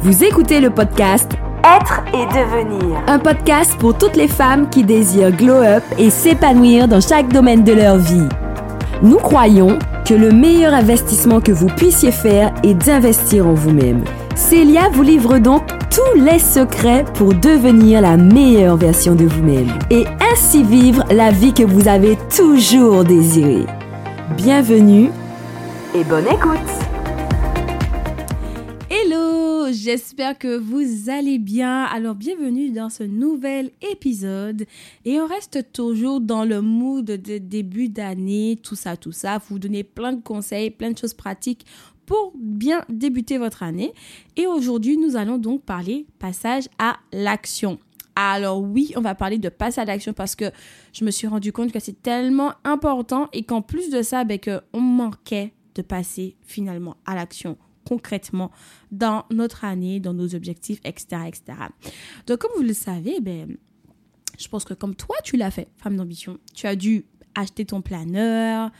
Vous 0.00 0.22
écoutez 0.22 0.60
le 0.60 0.70
podcast 0.70 1.32
Être 1.64 2.04
et 2.14 2.24
devenir. 2.26 3.02
Un 3.08 3.18
podcast 3.18 3.76
pour 3.80 3.98
toutes 3.98 4.14
les 4.14 4.28
femmes 4.28 4.70
qui 4.70 4.84
désirent 4.84 5.32
glow 5.32 5.56
up 5.56 5.82
et 5.98 6.10
s'épanouir 6.10 6.86
dans 6.86 7.00
chaque 7.00 7.28
domaine 7.32 7.64
de 7.64 7.72
leur 7.72 7.96
vie. 7.96 8.28
Nous 9.02 9.16
croyons 9.16 9.76
que 10.06 10.14
le 10.14 10.30
meilleur 10.30 10.72
investissement 10.72 11.40
que 11.40 11.50
vous 11.50 11.66
puissiez 11.66 12.12
faire 12.12 12.54
est 12.62 12.74
d'investir 12.74 13.48
en 13.48 13.54
vous-même. 13.54 14.04
Célia 14.36 14.88
vous 14.92 15.02
livre 15.02 15.38
donc 15.38 15.62
tous 15.90 16.20
les 16.20 16.38
secrets 16.38 17.04
pour 17.14 17.34
devenir 17.34 18.00
la 18.00 18.16
meilleure 18.16 18.76
version 18.76 19.16
de 19.16 19.24
vous-même 19.24 19.72
et 19.90 20.04
ainsi 20.32 20.62
vivre 20.62 21.02
la 21.10 21.32
vie 21.32 21.52
que 21.52 21.64
vous 21.64 21.88
avez 21.88 22.16
toujours 22.34 23.02
désirée. 23.02 23.66
Bienvenue 24.36 25.10
et 25.92 26.04
bonne 26.04 26.28
écoute. 26.28 26.77
J'espère 29.88 30.36
que 30.36 30.54
vous 30.58 31.08
allez 31.08 31.38
bien. 31.38 31.84
Alors 31.84 32.14
bienvenue 32.14 32.68
dans 32.72 32.90
ce 32.90 33.04
nouvel 33.04 33.70
épisode 33.90 34.66
et 35.06 35.18
on 35.18 35.26
reste 35.26 35.72
toujours 35.72 36.20
dans 36.20 36.44
le 36.44 36.60
mood 36.60 37.06
de 37.06 37.38
début 37.38 37.88
d'année, 37.88 38.58
tout 38.62 38.74
ça, 38.74 38.98
tout 38.98 39.12
ça. 39.12 39.40
Vous 39.48 39.58
donner 39.58 39.84
plein 39.84 40.12
de 40.12 40.20
conseils, 40.20 40.70
plein 40.70 40.90
de 40.90 40.98
choses 40.98 41.14
pratiques 41.14 41.64
pour 42.04 42.34
bien 42.38 42.84
débuter 42.90 43.38
votre 43.38 43.62
année. 43.62 43.94
Et 44.36 44.46
aujourd'hui, 44.46 44.98
nous 44.98 45.16
allons 45.16 45.38
donc 45.38 45.62
parler 45.62 46.04
passage 46.18 46.64
à 46.78 46.98
l'action. 47.10 47.78
Alors 48.14 48.60
oui, 48.60 48.92
on 48.94 49.00
va 49.00 49.14
parler 49.14 49.38
de 49.38 49.48
passage 49.48 49.84
à 49.84 49.86
l'action 49.86 50.12
parce 50.12 50.36
que 50.36 50.50
je 50.92 51.02
me 51.02 51.10
suis 51.10 51.28
rendu 51.28 51.50
compte 51.50 51.72
que 51.72 51.80
c'est 51.80 52.02
tellement 52.02 52.52
important 52.62 53.30
et 53.32 53.42
qu'en 53.42 53.62
plus 53.62 53.88
de 53.88 54.02
ça, 54.02 54.24
ben, 54.24 54.38
on 54.74 54.80
manquait 54.80 55.54
de 55.76 55.80
passer 55.80 56.36
finalement 56.42 56.98
à 57.06 57.14
l'action 57.14 57.56
concrètement 57.88 58.50
dans 58.92 59.24
notre 59.30 59.64
année, 59.64 59.98
dans 59.98 60.12
nos 60.12 60.34
objectifs, 60.34 60.80
etc. 60.84 61.22
etc. 61.26 61.58
Donc 62.26 62.38
comme 62.38 62.50
vous 62.56 62.62
le 62.62 62.74
savez, 62.74 63.20
ben, 63.20 63.56
je 64.38 64.48
pense 64.48 64.64
que 64.64 64.74
comme 64.74 64.94
toi, 64.94 65.16
tu 65.24 65.38
l'as 65.38 65.50
fait, 65.50 65.68
femme 65.78 65.96
d'ambition, 65.96 66.38
tu 66.54 66.66
as 66.66 66.76
dû 66.76 67.06
acheter 67.34 67.64
ton 67.64 67.80
planeur, 67.80 68.70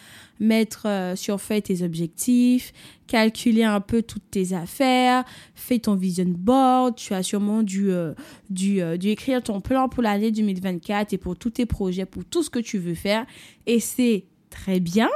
mettre 0.40 0.86
euh, 0.86 1.16
sur 1.16 1.40
feuille 1.40 1.62
tes 1.62 1.82
objectifs, 1.82 2.72
calculer 3.06 3.62
un 3.62 3.80
peu 3.80 4.02
toutes 4.02 4.30
tes 4.30 4.52
affaires, 4.52 5.24
fais 5.54 5.78
ton 5.78 5.94
vision 5.94 6.26
board, 6.26 6.96
tu 6.96 7.14
as 7.14 7.22
sûrement 7.22 7.62
dû, 7.62 7.90
euh, 7.90 8.12
euh, 8.60 8.96
dû, 8.96 9.08
écrire 9.08 9.42
ton 9.42 9.60
plan 9.60 9.88
pour 9.88 10.02
l'année 10.02 10.32
2024 10.32 11.12
et 11.12 11.18
pour 11.18 11.36
tous 11.36 11.50
tes 11.50 11.66
projets, 11.66 12.04
pour 12.04 12.24
tout 12.24 12.42
ce 12.42 12.50
que 12.50 12.58
tu 12.58 12.78
veux 12.78 12.94
faire. 12.94 13.26
Et 13.66 13.80
c'est 13.80 14.24
très 14.50 14.80
bien, 14.80 15.10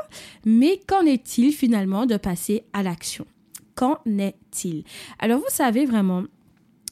mais 0.44 0.80
qu'en 0.86 1.02
est-il 1.02 1.52
finalement 1.52 2.06
de 2.06 2.16
passer 2.16 2.64
à 2.72 2.82
l'action? 2.82 3.26
Qu'en 3.74 3.98
est-il? 4.06 4.84
Alors 5.18 5.38
vous 5.38 5.44
savez 5.48 5.86
vraiment, 5.86 6.24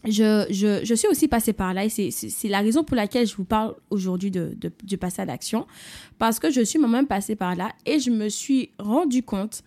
je, 0.04 0.94
suis 0.94 1.08
aussi 1.08 1.28
passée 1.28 1.52
par 1.52 1.74
là 1.74 1.84
et 1.84 1.88
c'est 1.90 2.48
la 2.48 2.60
raison 2.60 2.84
pour 2.84 2.96
laquelle 2.96 3.26
je 3.26 3.36
vous 3.36 3.44
parle 3.44 3.74
aujourd'hui 3.90 4.30
de, 4.30 4.54
de, 4.56 4.72
du 4.82 4.96
passage 4.96 5.24
à 5.24 5.26
l'action. 5.26 5.66
Parce 6.18 6.38
que 6.38 6.50
je 6.50 6.62
suis 6.62 6.78
moi-même 6.78 7.06
passée 7.06 7.36
par 7.36 7.54
là 7.54 7.72
et 7.86 7.98
je 7.98 8.10
me 8.10 8.28
suis 8.28 8.70
rendu 8.78 9.22
compte 9.22 9.62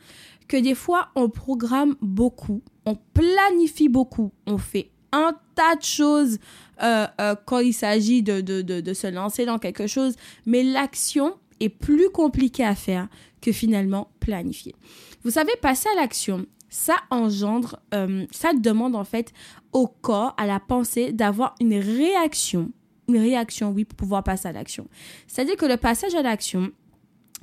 que 0.48 0.58
des 0.58 0.76
fois, 0.76 1.10
on 1.16 1.30
programme 1.30 1.96
beaucoup, 2.02 2.62
on 2.86 2.96
planifie 3.14 3.90
beaucoup, 3.90 4.32
on 4.46 4.58
fait 4.58 4.90
un 5.12 5.36
tas 5.56 5.76
de 5.76 5.84
choses 5.84 6.40
euh, 6.82 7.06
euh, 7.22 7.36
quand 7.46 7.60
il 7.60 7.74
s'agit 7.74 8.24
de, 8.24 8.42
de, 8.42 8.62
de, 8.62 8.94
se 8.94 9.08
lancer 9.08 9.46
dans 9.46 9.60
quelque 9.60 9.88
chose, 9.88 10.16
mais 10.46 10.64
l'action 10.64 11.36
est 11.60 11.70
plus 11.70 12.10
compliquée 12.10 12.66
à 12.66 12.76
faire 12.76 13.08
que 13.42 13.52
finalement 13.52 14.10
planifier. 14.20 14.76
Vous 15.24 15.32
savez, 15.32 15.54
passer 15.62 15.88
à 15.96 16.02
l'action, 16.02 16.46
ça 16.74 16.96
engendre, 17.12 17.80
euh, 17.94 18.26
ça 18.32 18.52
demande 18.52 18.96
en 18.96 19.04
fait 19.04 19.32
au 19.74 19.88
corps, 19.88 20.34
à 20.38 20.48
la 20.48 20.60
pensée, 20.60 21.14
d'avoir 21.14 21.54
une 21.62 21.76
réaction. 21.76 22.72
Une 23.08 23.18
réaction, 23.18 23.70
oui, 23.70 23.86
pour 23.86 23.96
pouvoir 23.96 24.24
passer 24.24 24.48
à 24.48 24.52
l'action. 24.54 24.88
C'est-à-dire 25.28 25.56
que 25.56 25.68
le 25.68 25.78
passage 25.78 26.16
à 26.16 26.24
l'action, 26.24 26.72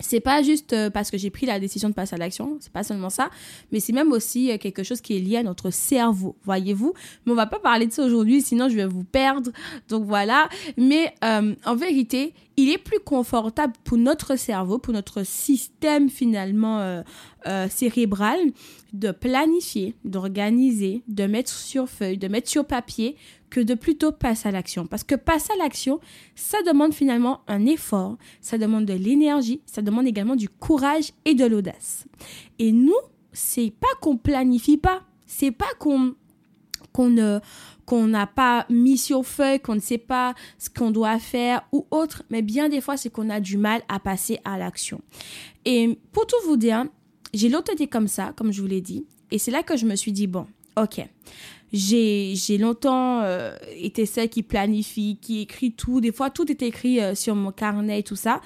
c'est 0.00 0.20
pas 0.20 0.42
juste 0.42 0.72
euh, 0.72 0.90
parce 0.90 1.10
que 1.10 1.18
j'ai 1.18 1.30
pris 1.30 1.46
la 1.46 1.60
décision 1.60 1.88
de 1.88 1.94
passer 1.94 2.14
à 2.14 2.18
l'action, 2.18 2.56
c'est 2.60 2.72
pas 2.72 2.82
seulement 2.82 3.10
ça, 3.10 3.30
mais 3.70 3.80
c'est 3.80 3.92
même 3.92 4.12
aussi 4.12 4.50
euh, 4.50 4.58
quelque 4.58 4.82
chose 4.82 5.00
qui 5.00 5.16
est 5.16 5.20
lié 5.20 5.36
à 5.36 5.42
notre 5.42 5.70
cerveau, 5.70 6.36
voyez-vous? 6.44 6.94
Mais 7.24 7.32
on 7.32 7.36
va 7.36 7.46
pas 7.46 7.58
parler 7.58 7.86
de 7.86 7.92
ça 7.92 8.04
aujourd'hui, 8.04 8.42
sinon 8.42 8.68
je 8.68 8.76
vais 8.76 8.86
vous 8.86 9.04
perdre. 9.04 9.50
Donc 9.88 10.04
voilà. 10.04 10.48
Mais 10.76 11.14
euh, 11.24 11.54
en 11.64 11.76
vérité, 11.76 12.34
il 12.56 12.70
est 12.70 12.78
plus 12.78 12.98
confortable 12.98 13.74
pour 13.84 13.98
notre 13.98 14.36
cerveau, 14.36 14.78
pour 14.78 14.92
notre 14.92 15.24
système 15.24 16.10
finalement 16.10 17.02
cérébral, 17.70 18.38
de 18.92 19.12
planifier, 19.12 19.94
d'organiser, 20.04 21.02
de 21.08 21.24
mettre 21.24 21.50
sur 21.50 21.88
feuille, 21.88 22.18
de 22.18 22.28
mettre 22.28 22.50
sur 22.50 22.66
papier 22.66 23.16
que 23.50 23.60
de 23.60 23.74
plutôt 23.74 24.12
passer 24.12 24.48
à 24.48 24.52
l'action. 24.52 24.86
Parce 24.86 25.04
que 25.04 25.14
passer 25.14 25.52
à 25.52 25.62
l'action, 25.62 26.00
ça 26.34 26.58
demande 26.62 26.94
finalement 26.94 27.40
un 27.48 27.66
effort, 27.66 28.16
ça 28.40 28.58
demande 28.58 28.86
de 28.86 28.94
l'énergie, 28.94 29.60
ça 29.66 29.82
demande 29.82 30.06
également 30.06 30.36
du 30.36 30.48
courage 30.48 31.12
et 31.24 31.34
de 31.34 31.44
l'audace. 31.44 32.06
Et 32.58 32.72
nous, 32.72 32.94
c'est 33.32 33.72
pas 33.78 33.88
qu'on 34.00 34.16
planifie 34.16 34.76
pas, 34.76 35.02
c'est 35.26 35.52
pas 35.52 35.72
qu'on 35.78 36.14
qu'on 36.92 37.08
ne 37.08 37.38
qu'on 37.86 38.06
n'a 38.06 38.26
pas 38.26 38.66
mis 38.68 38.98
sur 38.98 39.24
feuille, 39.24 39.58
qu'on 39.60 39.74
ne 39.74 39.80
sait 39.80 39.98
pas 39.98 40.34
ce 40.58 40.70
qu'on 40.70 40.92
doit 40.92 41.18
faire 41.18 41.62
ou 41.72 41.86
autre, 41.90 42.22
mais 42.30 42.42
bien 42.42 42.68
des 42.68 42.80
fois, 42.80 42.96
c'est 42.96 43.10
qu'on 43.10 43.30
a 43.30 43.40
du 43.40 43.56
mal 43.56 43.82
à 43.88 43.98
passer 43.98 44.38
à 44.44 44.58
l'action. 44.58 45.00
Et 45.64 45.98
pour 46.12 46.26
tout 46.26 46.36
vous 46.46 46.56
dire, 46.56 46.86
j'ai 47.34 47.48
longtemps 47.48 47.72
comme 47.90 48.06
ça, 48.06 48.32
comme 48.36 48.52
je 48.52 48.60
vous 48.60 48.68
l'ai 48.68 48.80
dit, 48.80 49.06
et 49.32 49.38
c'est 49.38 49.50
là 49.50 49.64
que 49.64 49.76
je 49.76 49.86
me 49.86 49.96
suis 49.96 50.12
dit, 50.12 50.28
bon, 50.28 50.46
ok, 50.76 51.00
j'ai 51.72 52.58
longtemps 52.58 53.20
euh, 53.22 53.54
été 53.76 54.06
celle 54.06 54.28
qui 54.28 54.42
planifie, 54.42 55.18
qui 55.20 55.42
écrit 55.42 55.72
tout. 55.72 56.00
Des 56.00 56.12
fois, 56.12 56.30
tout 56.30 56.50
est 56.50 56.62
écrit 56.62 57.00
euh, 57.00 57.14
sur 57.14 57.34
mon 57.34 57.52
carnet 57.52 58.00
et 58.00 58.02
tout 58.02 58.16
ça. 58.16 58.40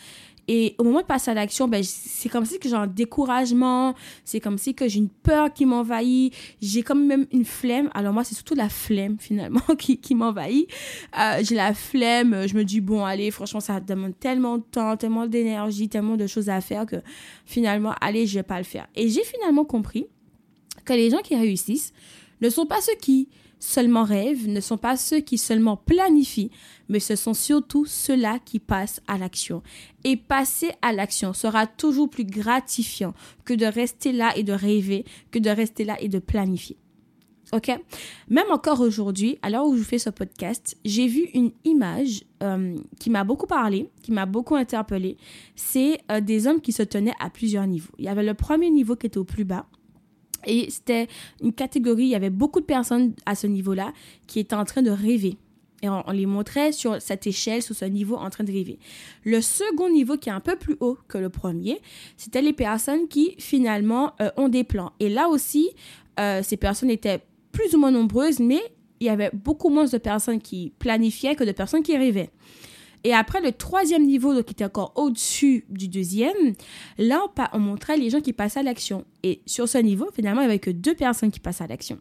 Et 0.46 0.74
au 0.78 0.84
moment 0.84 1.00
de 1.00 1.06
passer 1.06 1.30
à 1.30 1.34
l'action, 1.34 1.68
ben, 1.68 1.82
c'est 1.82 2.28
comme 2.28 2.44
si 2.44 2.58
que 2.58 2.68
j'ai 2.68 2.74
un 2.74 2.86
découragement, 2.86 3.94
c'est 4.24 4.40
comme 4.40 4.58
si 4.58 4.74
que 4.74 4.88
j'ai 4.88 4.98
une 4.98 5.08
peur 5.08 5.52
qui 5.52 5.64
m'envahit, 5.64 6.34
j'ai 6.60 6.82
comme 6.82 7.06
même 7.06 7.26
une 7.32 7.46
flemme. 7.46 7.88
Alors 7.94 8.12
moi, 8.12 8.24
c'est 8.24 8.34
surtout 8.34 8.54
la 8.54 8.68
flemme 8.68 9.16
finalement 9.18 9.62
qui, 9.78 9.98
qui 9.98 10.14
m'envahit. 10.14 10.68
Euh, 11.18 11.40
j'ai 11.42 11.54
la 11.54 11.72
flemme, 11.72 12.46
je 12.46 12.54
me 12.54 12.64
dis, 12.64 12.80
bon, 12.80 13.04
allez, 13.04 13.30
franchement, 13.30 13.60
ça 13.60 13.80
demande 13.80 14.18
tellement 14.18 14.58
de 14.58 14.64
temps, 14.64 14.96
tellement 14.96 15.26
d'énergie, 15.26 15.88
tellement 15.88 16.16
de 16.16 16.26
choses 16.26 16.50
à 16.50 16.60
faire 16.60 16.84
que 16.84 16.96
finalement, 17.46 17.94
allez, 18.00 18.26
je 18.26 18.34
vais 18.34 18.42
pas 18.42 18.58
le 18.58 18.64
faire. 18.64 18.86
Et 18.94 19.08
j'ai 19.08 19.24
finalement 19.24 19.64
compris 19.64 20.06
que 20.84 20.92
les 20.92 21.08
gens 21.08 21.22
qui 21.22 21.36
réussissent, 21.36 21.94
ne 22.44 22.50
sont 22.50 22.66
pas 22.66 22.82
ceux 22.82 22.94
qui 23.00 23.28
seulement 23.58 24.04
rêvent, 24.04 24.48
ne 24.48 24.60
sont 24.60 24.76
pas 24.76 24.96
ceux 24.96 25.20
qui 25.20 25.38
seulement 25.38 25.78
planifient, 25.78 26.50
mais 26.90 27.00
ce 27.00 27.16
sont 27.16 27.32
surtout 27.32 27.86
ceux-là 27.86 28.38
qui 28.44 28.58
passent 28.58 29.00
à 29.08 29.16
l'action. 29.16 29.62
Et 30.04 30.16
passer 30.16 30.70
à 30.82 30.92
l'action 30.92 31.32
sera 31.32 31.66
toujours 31.66 32.10
plus 32.10 32.26
gratifiant 32.26 33.14
que 33.46 33.54
de 33.54 33.64
rester 33.64 34.12
là 34.12 34.36
et 34.36 34.42
de 34.42 34.52
rêver, 34.52 35.06
que 35.30 35.38
de 35.38 35.48
rester 35.48 35.84
là 35.84 35.96
et 36.00 36.08
de 36.08 36.18
planifier. 36.18 36.76
OK? 37.52 37.70
Même 38.28 38.50
encore 38.50 38.80
aujourd'hui, 38.80 39.38
à 39.40 39.48
l'heure 39.48 39.66
où 39.66 39.76
je 39.76 39.82
fais 39.82 39.98
ce 39.98 40.10
podcast, 40.10 40.76
j'ai 40.84 41.06
vu 41.06 41.28
une 41.34 41.52
image 41.64 42.24
euh, 42.42 42.76
qui 42.98 43.10
m'a 43.10 43.24
beaucoup 43.24 43.46
parlé, 43.46 43.90
qui 44.02 44.12
m'a 44.12 44.26
beaucoup 44.26 44.56
interpellé. 44.56 45.16
C'est 45.54 45.98
euh, 46.10 46.20
des 46.20 46.46
hommes 46.46 46.60
qui 46.60 46.72
se 46.72 46.82
tenaient 46.82 47.14
à 47.20 47.30
plusieurs 47.30 47.66
niveaux. 47.66 47.92
Il 47.98 48.04
y 48.04 48.08
avait 48.08 48.24
le 48.24 48.34
premier 48.34 48.70
niveau 48.70 48.96
qui 48.96 49.06
était 49.06 49.18
au 49.18 49.24
plus 49.24 49.44
bas, 49.44 49.66
et 50.46 50.70
c'était 50.70 51.08
une 51.42 51.52
catégorie, 51.52 52.04
il 52.04 52.08
y 52.08 52.14
avait 52.14 52.30
beaucoup 52.30 52.60
de 52.60 52.66
personnes 52.66 53.14
à 53.26 53.34
ce 53.34 53.46
niveau-là 53.46 53.92
qui 54.26 54.40
étaient 54.40 54.54
en 54.54 54.64
train 54.64 54.82
de 54.82 54.90
rêver. 54.90 55.38
Et 55.82 55.88
on, 55.88 56.02
les 56.12 56.24
montrait 56.24 56.72
sur 56.72 57.00
cette 57.02 57.26
échelle, 57.26 57.60
sur 57.60 57.74
ce 57.74 57.84
niveau, 57.84 58.16
en 58.16 58.30
train 58.30 58.44
de 58.44 58.50
rêver. 58.50 58.78
Le 59.22 59.42
second 59.42 59.90
niveau, 59.90 60.16
qui 60.16 60.30
est 60.30 60.32
un 60.32 60.40
peu 60.40 60.56
plus 60.56 60.76
haut 60.80 60.96
que 61.08 61.18
le 61.18 61.28
premier, 61.28 61.78
c'était 62.16 62.40
les 62.40 62.54
personnes 62.54 63.06
qui, 63.06 63.34
finalement, 63.38 64.12
euh, 64.22 64.30
ont 64.38 64.48
des 64.48 64.64
plans. 64.64 64.92
Et 64.98 65.10
là 65.10 65.28
aussi, 65.28 65.68
euh, 66.18 66.42
ces 66.42 66.56
personnes 66.56 66.88
étaient 66.88 67.20
plus 67.52 67.74
ou 67.74 67.78
moins 67.78 67.90
nombreuses, 67.90 68.40
mais 68.40 68.62
il 69.00 69.08
y 69.08 69.10
avait 69.10 69.30
beaucoup 69.34 69.68
moins 69.68 69.84
de 69.84 69.98
personnes 69.98 70.40
qui 70.40 70.72
planifiaient 70.78 71.34
que 71.34 71.44
de 71.44 71.52
personnes 71.52 71.82
qui 71.82 71.96
rêvaient. 71.96 72.30
Et 73.04 73.12
après, 73.12 73.42
le 73.42 73.52
troisième 73.52 74.06
niveau, 74.06 74.34
qui 74.42 74.52
était 74.52 74.64
encore 74.64 74.92
au-dessus 74.96 75.66
du 75.68 75.88
deuxième, 75.88 76.54
là, 76.96 77.22
on, 77.52 77.58
montrait 77.58 77.98
les 77.98 78.08
gens 78.08 78.20
qui 78.20 78.32
passaient 78.32 78.60
à 78.60 78.62
l'action. 78.62 79.04
Et 79.22 79.42
sur 79.44 79.68
ce 79.68 79.76
niveau, 79.76 80.08
finalement, 80.14 80.40
il 80.40 80.46
n'y 80.46 80.50
avait 80.50 80.58
que 80.58 80.70
deux 80.70 80.94
personnes 80.94 81.30
qui 81.30 81.40
passaient 81.40 81.64
à 81.64 81.66
l'action. 81.66 81.98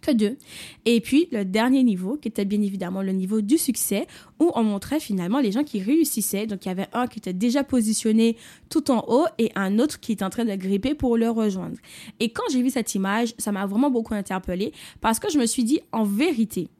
Que 0.00 0.12
deux. 0.12 0.38
Et 0.86 1.02
puis, 1.02 1.28
le 1.32 1.44
dernier 1.44 1.82
niveau, 1.82 2.16
qui 2.16 2.28
était 2.28 2.46
bien 2.46 2.62
évidemment 2.62 3.02
le 3.02 3.12
niveau 3.12 3.42
du 3.42 3.58
succès, 3.58 4.06
où 4.40 4.50
on 4.54 4.62
montrait 4.62 5.00
finalement 5.00 5.40
les 5.40 5.52
gens 5.52 5.64
qui 5.64 5.82
réussissaient. 5.82 6.46
Donc, 6.46 6.64
il 6.64 6.68
y 6.68 6.72
avait 6.72 6.88
un 6.94 7.08
qui 7.08 7.18
était 7.18 7.34
déjà 7.34 7.62
positionné 7.62 8.36
tout 8.70 8.90
en 8.90 9.04
haut 9.08 9.26
et 9.36 9.52
un 9.54 9.78
autre 9.78 10.00
qui 10.00 10.12
était 10.12 10.24
en 10.24 10.30
train 10.30 10.46
de 10.46 10.54
gripper 10.54 10.94
pour 10.94 11.18
le 11.18 11.28
rejoindre. 11.28 11.76
Et 12.20 12.30
quand 12.30 12.44
j'ai 12.50 12.62
vu 12.62 12.70
cette 12.70 12.94
image, 12.94 13.34
ça 13.36 13.52
m'a 13.52 13.66
vraiment 13.66 13.90
beaucoup 13.90 14.14
interpellée 14.14 14.72
parce 15.02 15.18
que 15.18 15.30
je 15.30 15.38
me 15.38 15.44
suis 15.44 15.64
dit, 15.64 15.80
en 15.92 16.04
vérité, 16.04 16.70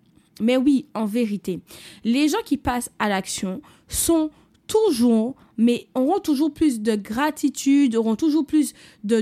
mais 0.41 0.57
oui, 0.57 0.87
en 0.95 1.07
vérité, 1.07 1.61
les 2.05 2.29
gens 2.29 2.43
qui 2.45 2.57
passent 2.57 2.91
à 2.99 3.09
l'action 3.09 3.61
sont 3.89 4.31
toujours, 4.67 5.37
mais 5.57 5.87
auront 5.95 6.19
toujours 6.19 6.53
plus 6.53 6.81
de 6.81 6.97
gratitude, 6.97 7.97
auront 7.97 8.17
toujours 8.17 8.47
plus 8.47 8.75
de, 9.05 9.21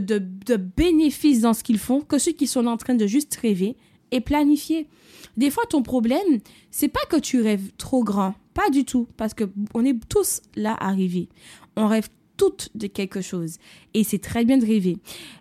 bénéfices 0.77 1.41
dans 1.41 1.55
ce 1.55 1.63
qu'ils 1.63 1.79
font 1.79 2.01
que 2.01 2.19
ceux 2.19 2.33
qui 2.33 2.47
sont 2.47 2.67
en 2.67 2.77
train 2.77 2.95
de 2.95 3.07
juste 3.07 3.37
rêver 3.37 3.77
et 4.11 4.21
planifier. 4.21 4.89
Des 5.37 5.51
fois, 5.51 5.65
ton 5.69 5.83
problème, 5.83 6.41
c'est 6.71 6.89
pas 6.89 7.05
que 7.09 7.17
tu 7.17 7.41
rêves 7.41 7.73
trop 7.77 8.05
grand, 8.05 8.35
pas 8.55 8.71
du 8.71 8.85
tout, 8.85 9.09
parce 9.17 9.35
que 9.35 9.45
on 9.75 9.85
est 9.85 9.97
tous 10.09 10.41
là 10.57 10.77
arrivés. 10.79 11.29
On 11.77 11.89
rêve 11.89 12.09
toutes 12.37 12.71
de 12.75 12.87
quelque 12.87 13.21
chose, 13.21 13.59
et 13.95 14.05
c'est 14.05 14.19
très 14.19 14.45
bien 14.45 14.59
de 14.59 14.67
rêver. 14.67 14.97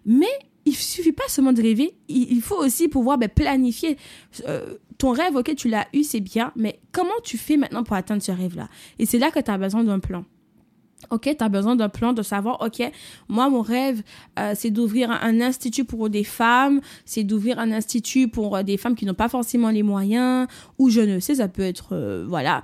Mais 0.05 0.27
il 0.65 0.75
suffit 0.75 1.11
pas 1.11 1.27
seulement 1.27 1.53
de 1.53 1.61
rêver, 1.61 1.93
il, 2.07 2.41
faut 2.41 2.57
aussi 2.57 2.87
pouvoir 2.87 3.17
ben, 3.17 3.29
planifier. 3.29 3.97
Euh, 4.47 4.77
ton 4.97 5.11
rêve, 5.11 5.35
ok, 5.35 5.55
tu 5.55 5.69
l'as 5.69 5.87
eu, 5.93 6.03
c'est 6.03 6.19
bien, 6.19 6.51
mais 6.55 6.79
comment 6.91 7.09
tu 7.23 7.37
fais 7.37 7.57
maintenant 7.57 7.83
pour 7.83 7.95
atteindre 7.95 8.21
ce 8.21 8.31
rêve-là? 8.31 8.69
Et 8.99 9.05
c'est 9.05 9.19
là 9.19 9.31
que 9.31 9.39
tu 9.39 9.51
as 9.51 9.57
besoin 9.57 9.83
d'un 9.83 9.99
plan. 9.99 10.25
OK, 11.09 11.23
tu 11.37 11.43
as 11.43 11.49
besoin 11.49 11.75
d'un 11.75 11.89
plan, 11.89 12.13
de 12.13 12.21
savoir, 12.21 12.61
OK, 12.61 12.81
moi, 13.27 13.49
mon 13.49 13.61
rêve, 13.61 14.03
euh, 14.39 14.53
c'est 14.55 14.71
d'ouvrir 14.71 15.11
un, 15.11 15.41
institut 15.41 15.83
pour 15.83 16.09
des 16.09 16.23
femmes, 16.23 16.79
c'est 17.05 17.23
d'ouvrir 17.23 17.59
un 17.59 17.71
institut 17.71 18.29
pour 18.29 18.55
euh, 18.55 18.63
des 18.63 18.77
femmes 18.77 18.95
qui 18.95 19.05
n'ont 19.05 19.13
pas 19.13 19.29
forcément 19.29 19.69
les 19.69 19.83
moyens, 19.83 20.47
ou 20.79 20.89
je 20.89 21.01
ne 21.01 21.19
sais, 21.19 21.35
ça 21.35 21.49
peut 21.49 21.63
être, 21.63 22.25
voilà, 22.27 22.63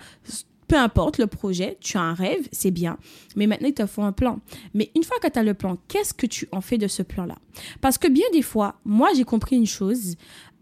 peu 0.69 0.77
importe 0.77 1.17
le 1.17 1.27
projet, 1.27 1.77
tu 1.81 1.97
as 1.97 2.01
un 2.01 2.13
rêve, 2.13 2.47
c'est 2.51 2.71
bien. 2.71 2.97
Mais 3.35 3.47
maintenant, 3.47 3.67
il 3.67 3.73
te 3.73 3.85
faut 3.87 4.03
un 4.03 4.11
plan. 4.11 4.39
Mais 4.73 4.91
une 4.95 5.03
fois 5.03 5.17
que 5.21 5.27
tu 5.27 5.37
as 5.37 5.43
le 5.43 5.55
plan, 5.55 5.77
qu'est-ce 5.87 6.13
que 6.13 6.27
tu 6.27 6.47
en 6.51 6.61
fais 6.61 6.77
de 6.77 6.87
ce 6.87 7.01
plan-là? 7.01 7.35
Parce 7.81 7.97
que 7.97 8.07
bien 8.07 8.25
des 8.31 8.43
fois, 8.43 8.75
moi, 8.85 9.09
j'ai 9.15 9.23
compris 9.23 9.55
une 9.55 9.65
chose. 9.65 10.15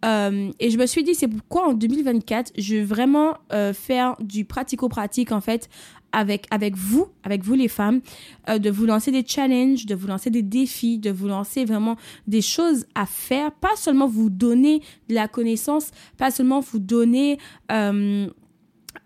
Euh, 0.06 0.52
et 0.60 0.70
je 0.70 0.78
me 0.78 0.86
suis 0.86 1.04
dit, 1.04 1.16
c'est 1.16 1.28
pourquoi 1.28 1.70
en 1.70 1.74
2024, 1.74 2.52
je 2.58 2.76
veux 2.76 2.84
vraiment 2.84 3.38
euh, 3.52 3.74
faire 3.74 4.16
du 4.20 4.46
pratico-pratique, 4.46 5.32
en 5.32 5.42
fait, 5.42 5.70
avec, 6.12 6.46
avec 6.52 6.76
vous, 6.76 7.08
avec 7.24 7.44
vous 7.44 7.56
les 7.56 7.68
femmes, 7.68 8.02
euh, 8.50 8.60
de 8.60 8.70
vous 8.70 8.86
lancer 8.86 9.12
des 9.12 9.26
challenges, 9.26 9.86
de 9.86 9.96
vous 9.96 10.08
lancer 10.08 10.30
des 10.30 10.44
défis, 10.44 11.00
de 11.00 11.12
vous 11.12 11.28
lancer 11.28 11.66
vraiment 11.66 11.96
des 12.28 12.42
choses 12.42 12.86
à 12.96 13.06
faire, 13.06 13.52
pas 13.52 13.76
seulement 13.76 14.08
vous 14.08 14.30
donner 14.30 14.82
de 15.10 15.16
la 15.16 15.28
connaissance, 15.28 15.92
pas 16.18 16.32
seulement 16.32 16.60
vous 16.60 16.80
donner 16.80 17.38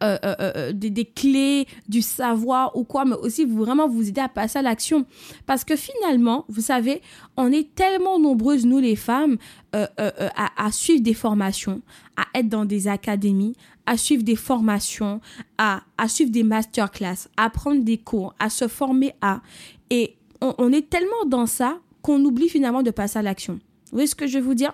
euh, 0.01 0.17
euh, 0.23 0.35
euh, 0.39 0.71
des, 0.73 1.05
clés, 1.05 1.67
du 1.87 2.01
savoir 2.01 2.75
ou 2.75 2.83
quoi, 2.83 3.05
mais 3.05 3.15
aussi 3.15 3.45
vous, 3.45 3.57
vraiment 3.57 3.87
vous 3.87 4.09
aider 4.09 4.21
à 4.21 4.29
passer 4.29 4.59
à 4.59 4.61
l'action. 4.61 5.05
Parce 5.45 5.63
que 5.63 5.75
finalement, 5.75 6.45
vous 6.49 6.61
savez, 6.61 7.01
on 7.37 7.51
est 7.51 7.73
tellement 7.75 8.19
nombreuses, 8.19 8.65
nous 8.65 8.79
les 8.79 8.95
femmes, 8.95 9.37
à, 9.73 10.71
suivre 10.71 11.01
des 11.01 11.13
formations, 11.13 11.81
à 12.17 12.25
être 12.37 12.49
dans 12.49 12.65
des 12.65 12.87
académies, 12.87 13.55
à 13.85 13.95
suivre 13.95 14.23
des 14.23 14.35
formations, 14.35 15.21
à, 15.57 15.81
suivre 16.07 16.31
des 16.31 16.43
masterclass, 16.43 17.27
à 17.37 17.49
prendre 17.49 17.83
des 17.83 17.97
cours, 17.97 18.33
à 18.39 18.49
se 18.49 18.67
former 18.67 19.13
à. 19.21 19.41
Et 19.89 20.15
on, 20.41 20.55
on 20.57 20.73
est 20.73 20.89
tellement 20.89 21.25
dans 21.27 21.45
ça 21.45 21.77
qu'on 22.01 22.23
oublie 22.25 22.49
finalement 22.49 22.83
de 22.83 22.91
passer 22.91 23.19
à 23.19 23.21
l'action. 23.21 23.53
Vous 23.53 23.97
voyez 23.97 24.07
ce 24.07 24.15
que 24.15 24.27
je 24.27 24.39
veux 24.39 24.45
vous 24.45 24.55
dire? 24.55 24.73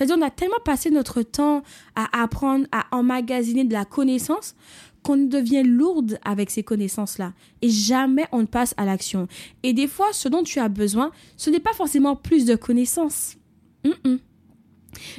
C'est-à-dire, 0.00 0.16
on 0.18 0.22
a 0.22 0.30
tellement 0.30 0.60
passé 0.64 0.88
notre 0.88 1.20
temps 1.20 1.62
à 1.94 2.22
apprendre, 2.22 2.64
à 2.72 2.86
emmagasiner 2.90 3.64
de 3.64 3.74
la 3.74 3.84
connaissance 3.84 4.54
qu'on 5.02 5.18
devient 5.18 5.62
lourde 5.62 6.18
avec 6.24 6.48
ces 6.48 6.62
connaissances-là. 6.62 7.34
Et 7.60 7.68
jamais 7.68 8.24
on 8.32 8.38
ne 8.38 8.46
passe 8.46 8.72
à 8.78 8.86
l'action. 8.86 9.28
Et 9.62 9.74
des 9.74 9.86
fois, 9.86 10.06
ce 10.12 10.30
dont 10.30 10.42
tu 10.42 10.58
as 10.58 10.70
besoin, 10.70 11.10
ce 11.36 11.50
n'est 11.50 11.60
pas 11.60 11.74
forcément 11.74 12.16
plus 12.16 12.46
de 12.46 12.54
connaissances. 12.54 13.36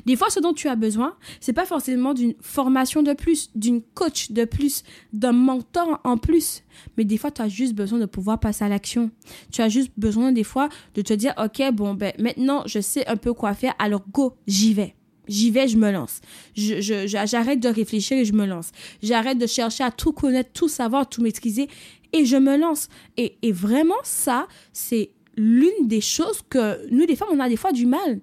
Des 0.06 0.16
fois, 0.16 0.30
ce 0.30 0.40
dont 0.40 0.54
tu 0.54 0.68
as 0.68 0.76
besoin, 0.76 1.16
c'est 1.40 1.54
pas 1.54 1.66
forcément 1.66 2.14
d'une 2.14 2.34
formation 2.42 3.04
de 3.04 3.14
plus, 3.14 3.50
d'une 3.56 3.82
coach 3.82 4.32
de 4.32 4.46
plus, 4.46 4.84
d'un 5.14 5.32
mentor 5.32 6.00
en 6.04 6.18
plus. 6.18 6.64
Mais 6.98 7.06
des 7.06 7.18
fois, 7.18 7.32
tu 7.32 7.42
as 7.42 7.50
juste 7.50 7.74
besoin 7.74 8.00
de 8.00 8.06
pouvoir 8.06 8.40
passer 8.40 8.64
à 8.64 8.70
l'action. 8.70 9.12
Tu 9.52 9.62
as 9.62 9.70
juste 9.70 9.92
besoin, 9.98 10.32
des 10.32 10.44
fois, 10.44 10.70
de 10.96 11.02
te 11.02 11.14
dire, 11.14 11.34
OK, 11.38 11.62
bon, 11.74 11.94
ben, 11.94 12.14
maintenant, 12.20 12.64
je 12.66 12.80
sais 12.80 13.06
un 13.08 13.18
peu 13.18 13.34
quoi 13.34 13.54
faire, 13.54 13.74
alors 13.80 14.04
go, 14.12 14.36
j'y 14.48 14.74
vais. 14.74 14.96
J'y 15.28 15.52
vais, 15.52 15.68
je 15.68 15.78
me 15.78 15.92
lance. 15.92 16.20
Je, 16.56 17.06
j'arrête 17.08 17.60
de 17.60 17.70
réfléchir 17.70 18.18
et 18.18 18.26
je 18.26 18.34
me 18.34 18.46
lance. 18.46 18.72
J'arrête 19.02 19.38
de 19.38 19.48
chercher 19.48 19.84
à 19.84 19.92
tout 19.92 20.12
connaître, 20.12 20.52
tout 20.52 20.68
savoir, 20.68 21.08
tout 21.08 21.22
maîtriser 21.22 21.70
et 22.12 22.26
je 22.26 22.36
me 22.38 22.58
lance. 22.58 22.90
Et, 23.18 23.38
et 23.42 23.52
vraiment, 23.52 23.96
ça, 24.04 24.48
c'est 24.74 25.12
l'une 25.38 25.88
des 25.88 26.02
choses 26.02 26.42
que 26.50 26.86
nous, 26.92 27.06
les 27.06 27.16
femmes, 27.16 27.30
on 27.32 27.40
a 27.40 27.48
des 27.48 27.56
fois 27.56 27.72
du 27.72 27.86
mal. 27.86 28.20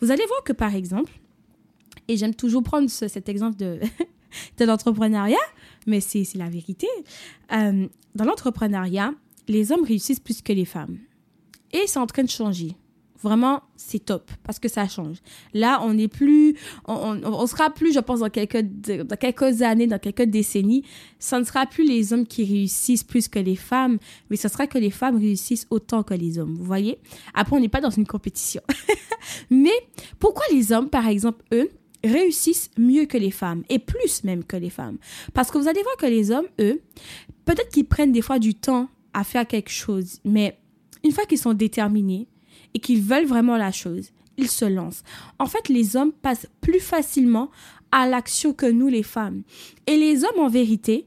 Vous 0.00 0.10
allez 0.10 0.24
voir 0.26 0.42
que, 0.44 0.52
par 0.52 0.74
exemple, 0.74 1.12
et 2.08 2.16
j'aime 2.16 2.34
toujours 2.34 2.62
prendre 2.62 2.88
cet 2.88 3.28
exemple 3.28 3.56
de, 3.56 3.80
de 4.58 4.64
l'entrepreneuriat, 4.64 5.36
mais 5.86 6.00
c'est 6.00 6.26
la 6.34 6.48
vérité. 6.48 6.88
Euh, 7.52 7.86
dans 8.14 8.24
l'entrepreneuriat, 8.24 9.12
les 9.46 9.72
hommes 9.72 9.84
réussissent 9.84 10.20
plus 10.20 10.42
que 10.42 10.52
les 10.52 10.64
femmes. 10.64 10.98
Et 11.72 11.86
c'est 11.86 11.98
en 11.98 12.06
train 12.06 12.24
de 12.24 12.30
changer. 12.30 12.76
Vraiment, 13.22 13.62
c'est 13.76 14.04
top 14.04 14.30
parce 14.44 14.58
que 14.60 14.68
ça 14.68 14.86
change. 14.86 15.16
Là, 15.52 15.80
on 15.82 15.94
n'est 15.94 16.08
plus, 16.08 16.56
on, 16.86 17.20
on, 17.24 17.46
sera 17.46 17.70
plus, 17.70 17.92
je 17.92 17.98
pense, 17.98 18.20
dans 18.20 18.30
quelques, 18.30 18.60
dans 18.60 19.16
quelques 19.16 19.62
années, 19.62 19.88
dans 19.88 19.98
quelques 19.98 20.22
décennies, 20.22 20.84
ça 21.18 21.40
ne 21.40 21.44
sera 21.44 21.66
plus 21.66 21.84
les 21.84 22.12
hommes 22.12 22.26
qui 22.26 22.44
réussissent 22.44 23.02
plus 23.02 23.26
que 23.26 23.40
les 23.40 23.56
femmes, 23.56 23.98
mais 24.30 24.36
ce 24.36 24.48
sera 24.48 24.68
que 24.68 24.78
les 24.78 24.90
femmes 24.90 25.16
réussissent 25.16 25.66
autant 25.70 26.04
que 26.04 26.14
les 26.14 26.38
hommes. 26.38 26.54
Vous 26.54 26.64
voyez? 26.64 26.98
Après, 27.34 27.56
on 27.56 27.60
n'est 27.60 27.68
pas 27.68 27.80
dans 27.80 27.90
une 27.90 28.06
compétition. 28.06 28.62
mais 29.50 29.74
pourquoi 30.20 30.44
les 30.52 30.70
hommes, 30.70 30.88
par 30.88 31.08
exemple, 31.08 31.44
eux, 31.52 31.70
réussissent 32.04 32.70
mieux 32.78 33.06
que 33.06 33.18
les 33.18 33.32
femmes 33.32 33.64
et 33.68 33.80
plus 33.80 34.22
même 34.22 34.44
que 34.44 34.56
les 34.56 34.70
femmes? 34.70 34.98
Parce 35.34 35.50
que 35.50 35.58
vous 35.58 35.66
allez 35.66 35.82
voir 35.82 35.96
que 35.96 36.06
les 36.06 36.30
hommes, 36.30 36.46
eux, 36.60 36.80
peut-être 37.44 37.70
qu'ils 37.70 37.86
prennent 37.86 38.12
des 38.12 38.22
fois 38.22 38.38
du 38.38 38.54
temps 38.54 38.88
à 39.12 39.24
faire 39.24 39.46
quelque 39.46 39.70
chose, 39.70 40.20
mais 40.24 40.56
une 41.02 41.10
fois 41.10 41.24
qu'ils 41.24 41.38
sont 41.38 41.54
déterminés, 41.54 42.28
et 42.74 42.78
qu'ils 42.78 43.02
veulent 43.02 43.26
vraiment 43.26 43.56
la 43.56 43.72
chose, 43.72 44.10
ils 44.36 44.48
se 44.48 44.64
lancent. 44.64 45.02
En 45.38 45.46
fait, 45.46 45.68
les 45.68 45.96
hommes 45.96 46.12
passent 46.12 46.46
plus 46.60 46.80
facilement 46.80 47.50
à 47.90 48.06
l'action 48.08 48.52
que 48.52 48.66
nous 48.66 48.88
les 48.88 49.02
femmes. 49.02 49.42
Et 49.86 49.96
les 49.96 50.24
hommes, 50.24 50.38
en 50.38 50.48
vérité, 50.48 51.06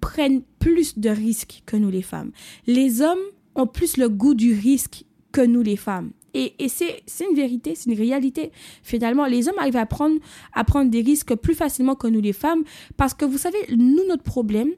prennent 0.00 0.42
plus 0.58 0.98
de 0.98 1.10
risques 1.10 1.62
que 1.66 1.76
nous 1.76 1.90
les 1.90 2.02
femmes. 2.02 2.30
Les 2.66 3.02
hommes 3.02 3.18
ont 3.54 3.66
plus 3.66 3.96
le 3.96 4.08
goût 4.08 4.34
du 4.34 4.54
risque 4.54 5.04
que 5.32 5.40
nous 5.40 5.62
les 5.62 5.76
femmes. 5.76 6.12
Et, 6.32 6.54
c'est 6.68 7.02
une 7.28 7.34
vérité, 7.34 7.74
c'est 7.74 7.90
une 7.90 7.98
réalité. 7.98 8.52
Finalement, 8.82 9.26
les 9.26 9.48
hommes 9.48 9.58
arrivent 9.58 9.76
à 9.76 9.86
prendre, 9.86 10.20
à 10.52 10.62
prendre 10.64 10.90
des 10.90 11.00
risques 11.00 11.34
plus 11.34 11.54
facilement 11.54 11.96
que 11.96 12.06
nous 12.06 12.20
les 12.20 12.32
femmes 12.32 12.62
parce 12.96 13.14
que 13.14 13.24
vous 13.24 13.38
savez, 13.38 13.58
nous, 13.76 14.06
notre 14.06 14.22
problème, 14.22 14.70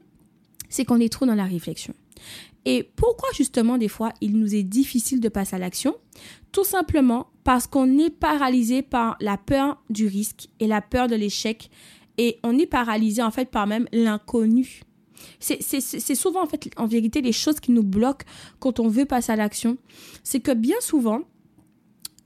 c'est 0.69 0.85
qu'on 0.85 0.99
est 0.99 1.11
trop 1.11 1.27
dans 1.27 1.35
la 1.35 1.45
réflexion. 1.45 1.93
Et 2.65 2.89
pourquoi 2.95 3.29
justement 3.35 3.77
des 3.77 3.87
fois 3.87 4.13
il 4.21 4.37
nous 4.39 4.55
est 4.55 4.63
difficile 4.63 5.19
de 5.19 5.29
passer 5.29 5.55
à 5.55 5.59
l'action? 5.59 5.95
Tout 6.51 6.63
simplement 6.63 7.27
parce 7.43 7.67
qu'on 7.67 7.97
est 7.97 8.09
paralysé 8.09 8.81
par 8.81 9.17
la 9.19 9.37
peur 9.37 9.81
du 9.89 10.07
risque 10.07 10.47
et 10.59 10.67
la 10.67 10.81
peur 10.81 11.07
de 11.07 11.15
l'échec 11.15 11.69
et 12.17 12.39
on 12.43 12.57
est 12.57 12.67
paralysé 12.67 13.21
en 13.21 13.31
fait 13.31 13.49
par 13.49 13.67
même 13.67 13.87
l'inconnu. 13.91 14.81
C'est 15.39 16.15
souvent 16.15 16.43
en 16.43 16.47
fait 16.47 16.69
en 16.77 16.85
vérité 16.85 17.21
les 17.21 17.31
choses 17.31 17.59
qui 17.59 17.71
nous 17.71 17.83
bloquent 17.83 18.25
quand 18.59 18.79
on 18.79 18.87
veut 18.87 19.05
passer 19.05 19.31
à 19.31 19.35
l'action. 19.35 19.77
C'est 20.23 20.39
que 20.39 20.51
bien 20.51 20.75
souvent, 20.81 21.21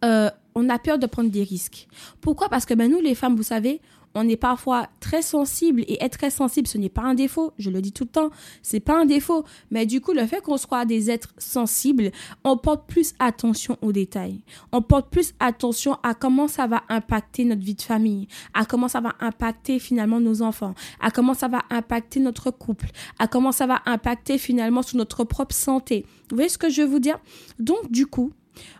euh, 0.03 0.29
on 0.55 0.69
a 0.69 0.79
peur 0.79 0.97
de 0.99 1.05
prendre 1.05 1.29
des 1.29 1.43
risques. 1.43 1.87
Pourquoi? 2.21 2.49
Parce 2.49 2.65
que 2.65 2.73
ben, 2.73 2.89
nous 2.89 2.99
les 2.99 3.15
femmes, 3.15 3.35
vous 3.35 3.43
savez, 3.43 3.81
on 4.17 4.27
est 4.27 4.35
parfois 4.35 4.87
très 4.99 5.21
sensible 5.21 5.81
et 5.87 6.03
être 6.03 6.17
très 6.17 6.31
sensible, 6.31 6.67
ce 6.67 6.79
n'est 6.79 6.89
pas 6.89 7.03
un 7.03 7.13
défaut. 7.13 7.53
Je 7.59 7.69
le 7.69 7.81
dis 7.81 7.91
tout 7.91 8.05
le 8.05 8.09
temps, 8.09 8.29
c'est 8.63 8.79
pas 8.79 8.99
un 8.99 9.05
défaut. 9.05 9.43
Mais 9.69 9.85
du 9.85 10.01
coup, 10.01 10.11
le 10.11 10.25
fait 10.25 10.41
qu'on 10.41 10.57
soit 10.57 10.85
des 10.85 11.11
êtres 11.11 11.33
sensibles, 11.37 12.11
on 12.43 12.57
porte 12.57 12.87
plus 12.87 13.13
attention 13.19 13.77
aux 13.83 13.91
détails. 13.91 14.41
On 14.71 14.81
porte 14.81 15.11
plus 15.11 15.35
attention 15.39 15.97
à 16.01 16.15
comment 16.15 16.47
ça 16.47 16.65
va 16.65 16.81
impacter 16.89 17.45
notre 17.45 17.61
vie 17.61 17.75
de 17.75 17.81
famille, 17.81 18.27
à 18.55 18.65
comment 18.65 18.87
ça 18.87 19.01
va 19.01 19.13
impacter 19.19 19.77
finalement 19.77 20.19
nos 20.19 20.41
enfants, 20.41 20.73
à 20.99 21.11
comment 21.11 21.35
ça 21.35 21.47
va 21.47 21.61
impacter 21.69 22.19
notre 22.19 22.49
couple, 22.49 22.89
à 23.19 23.27
comment 23.27 23.51
ça 23.51 23.67
va 23.67 23.83
impacter 23.85 24.39
finalement 24.39 24.81
sur 24.81 24.97
notre 24.97 25.25
propre 25.25 25.53
santé. 25.53 26.05
Vous 26.31 26.37
voyez 26.37 26.49
ce 26.49 26.57
que 26.57 26.69
je 26.69 26.81
veux 26.81 26.87
vous 26.87 26.99
dire? 26.99 27.19
Donc, 27.59 27.91
du 27.91 28.07
coup, 28.07 28.31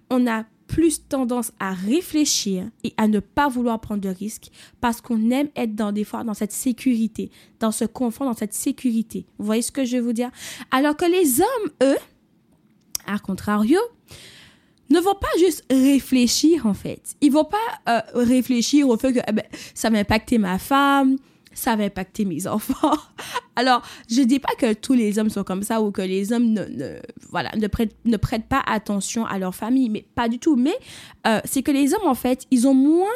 on 0.09 0.25
a 0.25 0.45
plus 0.67 1.07
tendance 1.07 1.51
à 1.59 1.73
réfléchir 1.73 2.69
et 2.83 2.93
à 2.97 3.07
ne 3.07 3.19
pas 3.19 3.47
vouloir 3.47 3.79
prendre 3.79 4.01
de 4.01 4.09
risques 4.09 4.49
parce 4.81 5.01
qu'on 5.01 5.31
aime 5.31 5.47
être 5.55 5.75
dans 5.75 5.91
des 5.91 6.03
fois 6.03 6.23
dans 6.23 6.33
cette 6.33 6.51
sécurité, 6.51 7.31
dans 7.59 7.71
ce 7.71 7.85
confort, 7.85 8.27
dans 8.27 8.33
cette 8.33 8.53
sécurité. 8.53 9.25
Vous 9.39 9.45
voyez 9.45 9.61
ce 9.61 9.71
que 9.71 9.85
je 9.85 9.97
veux 9.97 10.03
vous 10.03 10.13
dire? 10.13 10.29
Alors 10.71 10.95
que 10.95 11.05
les 11.05 11.41
hommes, 11.41 11.71
eux, 11.83 11.97
à 13.05 13.17
contrario, 13.19 13.79
ne 14.89 14.99
vont 14.99 15.15
pas 15.15 15.27
juste 15.39 15.65
réfléchir 15.69 16.65
en 16.65 16.73
fait. 16.73 17.15
Ils 17.21 17.31
vont 17.31 17.45
pas 17.45 17.57
euh, 17.89 18.01
réfléchir 18.13 18.87
au 18.87 18.97
fait 18.97 19.13
que 19.13 19.19
eh 19.27 19.31
ben, 19.31 19.45
ça 19.73 19.89
va 19.89 19.99
impacter 19.99 20.37
ma 20.37 20.59
femme, 20.59 21.17
ça 21.57 21.75
va 21.75 21.85
impacter 21.85 22.23
mes 22.23 22.45
enfants. 22.45 22.95
Alors, 23.55 23.81
je 24.09 24.21
dis 24.21 24.37
pas 24.37 24.53
que 24.59 24.73
tous 24.73 24.93
les 24.93 25.17
hommes 25.17 25.31
sont 25.31 25.43
comme 25.43 25.63
ça 25.63 25.81
ou 25.81 25.91
que 25.91 26.03
les 26.03 26.31
hommes 26.31 26.53
ne, 26.53 26.99
voilà, 27.31 27.49
ne, 27.57 27.65
prêtent, 27.67 27.95
ne 28.05 28.17
prêtent 28.17 28.47
pas 28.47 28.61
attention 28.67 29.25
à 29.25 29.39
leur 29.39 29.55
famille, 29.55 29.89
mais 29.89 30.05
pas 30.13 30.29
du 30.29 30.37
tout. 30.37 30.55
Mais 30.55 30.75
euh, 31.25 31.39
c'est 31.45 31.63
que 31.63 31.71
les 31.71 31.95
hommes, 31.95 32.05
en 32.07 32.13
fait, 32.13 32.45
ils 32.51 32.67
ont 32.67 32.75
moins 32.75 33.07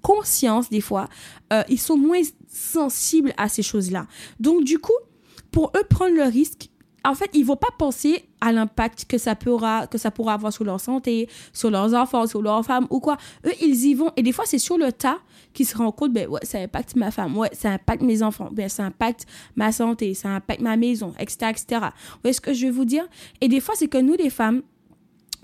conscience 0.00 0.70
des 0.70 0.80
fois, 0.80 1.08
euh, 1.52 1.64
ils 1.68 1.80
sont 1.80 1.96
moins 1.96 2.20
sensibles 2.46 3.34
à 3.36 3.48
ces 3.48 3.62
choses-là. 3.62 4.06
Donc, 4.38 4.62
du 4.62 4.78
coup, 4.78 4.92
pour 5.50 5.72
eux, 5.76 5.84
prendre 5.90 6.14
le 6.14 6.22
risque, 6.22 6.70
en 7.04 7.14
fait, 7.14 7.30
ils 7.34 7.44
vont 7.44 7.56
pas 7.56 7.68
penser 7.78 8.24
à 8.40 8.52
l'impact 8.52 9.04
que 9.06 9.18
ça 9.18 9.34
pourra, 9.34 9.86
que 9.86 9.98
ça 9.98 10.10
pourra 10.10 10.34
avoir 10.34 10.52
sur 10.52 10.64
leur 10.64 10.80
santé, 10.80 11.28
sur 11.52 11.70
leurs 11.70 11.94
enfants, 11.94 12.26
sur 12.26 12.42
leurs 12.42 12.64
femmes 12.64 12.86
ou 12.90 13.00
quoi. 13.00 13.16
Eux, 13.46 13.52
ils 13.60 13.86
y 13.86 13.94
vont. 13.94 14.10
Et 14.16 14.22
des 14.22 14.32
fois, 14.32 14.44
c'est 14.46 14.58
sur 14.58 14.78
le 14.78 14.92
tas 14.92 15.18
qu'ils 15.52 15.66
se 15.66 15.76
rendent 15.76 15.94
compte, 15.94 16.12
ben 16.12 16.28
ouais, 16.28 16.40
ça 16.42 16.58
impacte 16.58 16.96
ma 16.96 17.10
femme, 17.10 17.36
ouais, 17.36 17.50
ça 17.52 17.70
impacte 17.70 18.02
mes 18.02 18.22
enfants, 18.22 18.50
ben 18.52 18.68
ça 18.68 18.84
impacte 18.84 19.26
ma 19.56 19.72
santé, 19.72 20.14
ça 20.14 20.28
impacte 20.28 20.60
ma 20.60 20.76
maison, 20.76 21.14
etc., 21.18 21.50
etc. 21.50 21.66
Vous 21.82 22.18
voyez 22.22 22.32
ce 22.32 22.40
que 22.40 22.52
je 22.52 22.66
veux 22.66 22.72
vous 22.72 22.84
dire? 22.84 23.06
Et 23.40 23.48
des 23.48 23.60
fois, 23.60 23.74
c'est 23.76 23.88
que 23.88 23.98
nous, 23.98 24.14
les 24.14 24.30
femmes, 24.30 24.62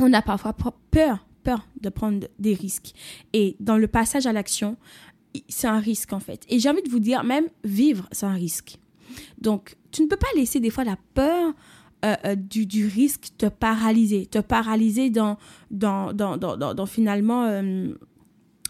on 0.00 0.12
a 0.12 0.23
parfois 0.23 0.54
peur, 0.90 1.26
peur 1.42 1.66
de 1.80 1.88
prendre 1.88 2.26
des 2.38 2.54
risques. 2.54 2.92
Et 3.32 3.56
dans 3.61 3.76
le 3.76 3.87
passage 3.87 4.26
à 4.26 4.32
l'action, 4.32 4.76
c'est 5.49 5.66
un 5.66 5.78
risque, 5.78 6.12
en 6.12 6.20
fait. 6.20 6.44
Et 6.49 6.58
j'ai 6.58 6.68
envie 6.68 6.82
de 6.82 6.90
vous 6.90 7.00
dire, 7.00 7.25
même 7.25 7.46
vivre, 7.64 8.08
c'est 8.12 8.26
un 8.26 8.34
risque. 8.34 8.78
Donc, 9.38 9.76
tu 9.90 10.02
ne 10.02 10.09
peux 10.09 10.16
pas 10.16 10.26
laisser 10.37 10.61
des 10.61 10.71
fois 10.71 10.85
la 10.85 10.97
peur 11.14 11.54
euh, 12.04 12.14
euh, 12.26 12.35
du, 12.35 12.66
du, 12.66 12.87
risque 12.87 13.28
te 13.38 13.47
paralyser, 13.47 14.26
te 14.26 14.38
paralyser 14.38 15.09
dans, 15.09 15.38
dans, 15.71 16.12
dans, 16.12 16.37
dans, 16.37 16.56
dans 16.75 16.87
finalement, 16.87 17.44
euh, 17.44 17.94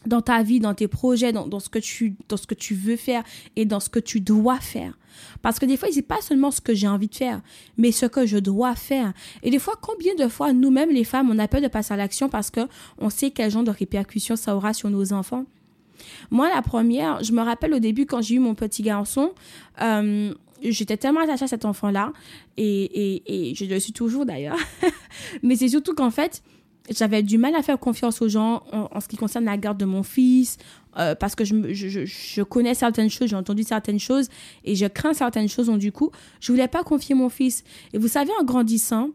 dans 0.07 0.21
ta 0.21 0.43
vie, 0.45 0.61
dans 0.61 0.75
tes 0.75 0.87
projets, 0.87 1.33
dans, 1.33 1.49
dans, 1.49 1.59
ce 1.59 1.69
que 1.69 1.81
tu, 1.81 2.17
dans 2.29 2.37
ce 2.37 2.47
que 2.47 2.55
tu 2.55 2.75
veux 2.75 2.97
faire 2.97 3.25
et 3.57 3.65
dans 3.65 3.81
ce 3.81 3.89
que 3.89 3.99
tu 3.99 4.21
dois 4.21 4.61
faire. 4.61 4.97
Parce 5.43 5.59
que 5.59 5.67
des 5.67 5.77
fois, 5.77 5.89
c'est 5.91 6.03
pas 6.03 6.21
seulement 6.21 6.53
ce 6.53 6.61
que 6.61 6.75
j'ai 6.75 6.87
envie 6.87 7.09
de 7.09 7.15
faire, 7.15 7.41
mais 7.77 7.91
ce 7.91 8.07
que 8.07 8.25
je 8.25 8.39
dois 8.39 8.77
faire. 8.77 9.13
Et 9.43 9.51
des 9.51 9.59
fois, 9.59 9.75
combien 9.81 10.15
de 10.15 10.29
fois, 10.29 10.53
nous-mêmes, 10.53 10.91
les 10.91 11.05
femmes, 11.05 11.29
on 11.31 11.39
a 11.41 11.49
peur 11.49 11.61
de 11.61 11.69
passer 11.69 11.95
à 11.95 11.97
l'action 11.97 12.29
parce 12.29 12.51
que 12.51 12.61
on 12.99 13.11
sait 13.11 13.31
quel 13.31 13.51
genre 13.51 13.65
de 13.65 13.71
répercussions 13.71 14.37
ça 14.37 14.55
aura 14.55 14.75
sur 14.75 14.91
nos 14.91 15.13
enfants? 15.13 15.45
Moi, 16.31 16.49
la 16.49 16.63
première, 16.63 17.23
je 17.23 17.33
me 17.33 17.43
rappelle 17.43 17.75
au 17.75 17.79
début 17.79 18.07
quand 18.07 18.23
j'ai 18.23 18.37
eu 18.37 18.39
mon 18.39 18.55
petit 18.55 18.83
garçon, 18.83 19.33
euh, 19.81 20.33
j'étais 20.63 20.97
tellement 20.97 21.21
attachée 21.21 21.45
à 21.45 21.49
cet 21.49 21.65
enfant-là, 21.65 22.13
et, 22.57 23.55
je 23.57 23.65
le 23.65 23.81
suis 23.81 23.93
toujours 23.93 24.27
d'ailleurs. 24.27 24.59
Mais 25.43 25.57
c'est 25.57 25.69
surtout 25.69 25.95
qu'en 25.95 26.11
fait, 26.11 26.43
j'avais 26.91 27.23
du 27.23 27.39
mal 27.39 27.55
à 27.55 27.63
faire 27.63 27.79
confiance 27.79 28.21
aux 28.23 28.29
gens 28.29 28.63
en, 28.73 29.01
ce 29.01 29.09
qui 29.09 29.17
concerne 29.17 29.45
la 29.45 29.57
garde 29.57 29.79
de 29.79 29.85
mon 29.85 30.03
fils, 30.03 30.59
euh, 30.99 31.15
parce 31.15 31.35
que 31.35 31.45
je, 31.45 32.43
connais 32.43 32.75
certaines 32.75 33.11
choses, 33.11 33.29
j'ai 33.29 33.37
entendu 33.37 33.63
certaines 33.63 33.99
choses, 33.99 34.29
et 34.65 34.75
je 34.75 34.87
crains 34.87 35.15
certaines 35.15 35.49
choses, 35.49 35.67
donc 35.67 35.79
du 35.79 35.93
coup, 35.93 36.11
je 36.41 36.53
voulais 36.53 36.69
pas 36.69 36.83
confier 36.83 37.15
mon 37.15 37.29
fils. 37.29 37.65
Et 37.93 37.99
vous 37.99 38.09
savez, 38.09 38.31
en 38.41 38.45
grandissant, 38.45 39.11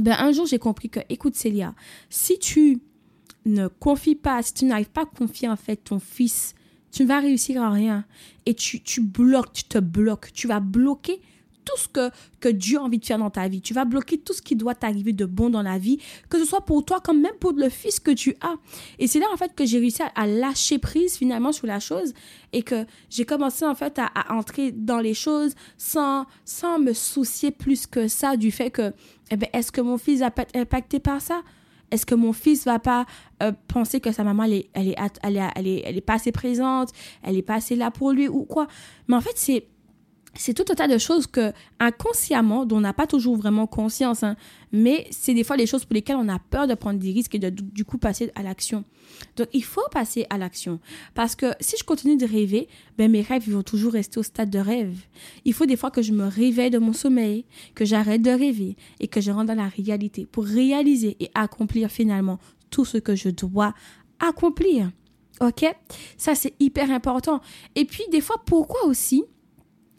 ben 0.00 0.16
un 0.18 0.32
jour 0.32 0.46
j'ai 0.46 0.58
compris 0.58 0.90
que, 0.90 1.00
écoute 1.08 1.36
Célia, 1.36 1.74
si 2.10 2.38
tu 2.38 2.80
ne 3.46 3.68
confies 3.68 4.14
pas, 4.14 4.42
si 4.42 4.54
tu 4.54 4.64
n'arrives 4.64 4.90
pas 4.90 5.02
à 5.02 5.06
confier 5.06 5.48
en 5.48 5.56
fait 5.56 5.76
ton 5.76 5.98
fils, 5.98 6.54
tu 6.90 7.02
ne 7.02 7.08
vas 7.08 7.20
réussir 7.20 7.62
à 7.62 7.70
rien. 7.70 8.04
Et 8.46 8.54
tu, 8.54 8.80
tu 8.80 9.00
bloques, 9.00 9.52
tu 9.52 9.64
te 9.64 9.78
bloques, 9.78 10.32
tu 10.32 10.48
vas 10.48 10.60
bloquer 10.60 11.20
tout 11.66 11.76
ce 11.76 11.88
que, 11.88 12.10
que 12.40 12.48
Dieu 12.48 12.78
a 12.78 12.82
envie 12.82 12.98
de 12.98 13.04
faire 13.04 13.18
dans 13.18 13.28
ta 13.28 13.48
vie. 13.48 13.60
Tu 13.60 13.74
vas 13.74 13.84
bloquer 13.84 14.18
tout 14.18 14.32
ce 14.32 14.40
qui 14.40 14.54
doit 14.54 14.74
t'arriver 14.74 15.12
de 15.12 15.24
bon 15.24 15.50
dans 15.50 15.62
la 15.62 15.78
vie, 15.78 15.98
que 16.30 16.38
ce 16.38 16.44
soit 16.44 16.64
pour 16.64 16.84
toi 16.84 17.00
comme 17.00 17.20
même 17.20 17.34
pour 17.40 17.52
le 17.52 17.68
fils 17.68 18.00
que 18.00 18.12
tu 18.12 18.36
as. 18.40 18.54
Et 18.98 19.08
c'est 19.08 19.18
là 19.18 19.26
en 19.32 19.36
fait 19.36 19.54
que 19.54 19.66
j'ai 19.66 19.78
réussi 19.78 20.02
à, 20.14 20.26
lâcher 20.26 20.78
prise 20.78 21.16
finalement 21.16 21.52
sur 21.52 21.66
la 21.66 21.80
chose 21.80 22.14
et 22.52 22.62
que 22.62 22.86
j'ai 23.10 23.24
commencé 23.24 23.64
en 23.66 23.74
fait 23.74 23.98
à, 23.98 24.06
à, 24.06 24.34
entrer 24.34 24.70
dans 24.72 25.00
les 25.00 25.14
choses 25.14 25.54
sans, 25.76 26.24
sans 26.44 26.78
me 26.78 26.92
soucier 26.92 27.50
plus 27.50 27.86
que 27.86 28.06
ça 28.08 28.36
du 28.36 28.52
fait 28.52 28.70
que, 28.70 28.92
eh 29.30 29.36
ben, 29.36 29.48
est-ce 29.52 29.72
que 29.72 29.80
mon 29.80 29.98
fils 29.98 30.20
va 30.20 30.30
être 30.36 30.56
impacté 30.56 31.00
par 31.00 31.20
ça? 31.20 31.42
Est-ce 31.90 32.06
que 32.06 32.14
mon 32.14 32.32
fils 32.32 32.64
va 32.64 32.78
pas 32.78 33.06
euh, 33.42 33.52
penser 33.68 34.00
que 34.00 34.12
sa 34.12 34.24
maman, 34.24 34.44
elle 34.44 34.52
est, 34.54 34.68
elle, 34.74 34.88
est, 34.88 34.96
elle, 35.22 35.36
est, 35.36 35.82
elle, 35.84 35.96
est, 35.96 36.00
pas 36.00 36.14
assez 36.14 36.32
présente, 36.32 36.90
elle 37.22 37.36
est 37.36 37.42
pas 37.42 37.54
assez 37.54 37.76
là 37.76 37.90
pour 37.90 38.12
lui 38.12 38.28
ou 38.28 38.44
quoi? 38.44 38.66
Mais 39.08 39.16
en 39.16 39.20
fait, 39.20 39.34
c'est 39.36 39.66
c'est 40.38 40.54
tout 40.54 40.64
un 40.70 40.74
tas 40.74 40.88
de 40.88 40.98
choses 40.98 41.26
que 41.26 41.52
inconsciemment, 41.78 42.66
dont 42.66 42.78
on 42.78 42.80
n'a 42.80 42.92
pas 42.92 43.06
toujours 43.06 43.36
vraiment 43.36 43.66
conscience, 43.66 44.22
hein, 44.22 44.36
mais 44.72 45.06
c'est 45.10 45.34
des 45.34 45.44
fois 45.44 45.56
les 45.56 45.66
choses 45.66 45.84
pour 45.84 45.94
lesquelles 45.94 46.16
on 46.16 46.28
a 46.28 46.38
peur 46.38 46.66
de 46.66 46.74
prendre 46.74 46.98
des 46.98 47.12
risques 47.12 47.34
et 47.34 47.38
de 47.38 47.50
du 47.50 47.84
coup 47.84 47.98
passer 47.98 48.30
à 48.34 48.42
l'action. 48.42 48.84
Donc 49.36 49.48
il 49.52 49.64
faut 49.64 49.86
passer 49.90 50.26
à 50.30 50.38
l'action 50.38 50.80
parce 51.14 51.34
que 51.34 51.52
si 51.60 51.76
je 51.78 51.84
continue 51.84 52.16
de 52.16 52.26
rêver, 52.26 52.68
ben 52.98 53.10
mes 53.10 53.22
rêves 53.22 53.48
vont 53.48 53.62
toujours 53.62 53.92
rester 53.92 54.18
au 54.18 54.22
stade 54.22 54.50
de 54.50 54.58
rêve. 54.58 54.98
Il 55.44 55.54
faut 55.54 55.66
des 55.66 55.76
fois 55.76 55.90
que 55.90 56.02
je 56.02 56.12
me 56.12 56.26
réveille 56.26 56.70
de 56.70 56.78
mon 56.78 56.92
sommeil, 56.92 57.44
que 57.74 57.84
j'arrête 57.84 58.22
de 58.22 58.30
rêver 58.30 58.76
et 59.00 59.08
que 59.08 59.20
je 59.20 59.30
rentre 59.30 59.46
dans 59.46 59.54
la 59.54 59.68
réalité 59.68 60.26
pour 60.26 60.44
réaliser 60.44 61.16
et 61.20 61.30
accomplir 61.34 61.90
finalement 61.90 62.38
tout 62.70 62.84
ce 62.84 62.98
que 62.98 63.14
je 63.14 63.28
dois 63.28 63.74
accomplir. 64.18 64.90
OK? 65.40 65.64
Ça 66.16 66.34
c'est 66.34 66.54
hyper 66.60 66.90
important. 66.90 67.40
Et 67.74 67.84
puis 67.84 68.04
des 68.10 68.20
fois 68.20 68.42
pourquoi 68.44 68.84
aussi 68.86 69.24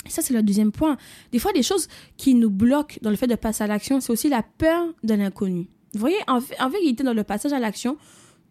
ça, 0.10 0.22
c'est 0.22 0.34
le 0.34 0.44
deuxième 0.44 0.72
point. 0.72 0.98
Des 1.32 1.40
fois, 1.40 1.52
des 1.54 1.64
choses 1.64 1.88
qui 2.18 2.34
nous 2.34 2.50
bloquent 2.50 2.98
dans 3.02 3.10
le 3.10 3.16
fait 3.16 3.28
de 3.28 3.36
passer 3.36 3.64
à 3.64 3.68
l'action, 3.68 4.00
c'est 4.00 4.12
aussi 4.12 4.30
la 4.30 4.44
peur 4.44 4.88
de 5.04 5.14
l'inconnu. 5.14 5.68
Vous 5.94 6.00
voyez, 6.00 6.18
en, 6.28 6.40
en, 6.60 6.70
vérité, 6.70 7.04
dans 7.04 7.14
le 7.14 7.24
passage 7.24 7.54
à 7.54 7.60
l'action, 7.60 7.98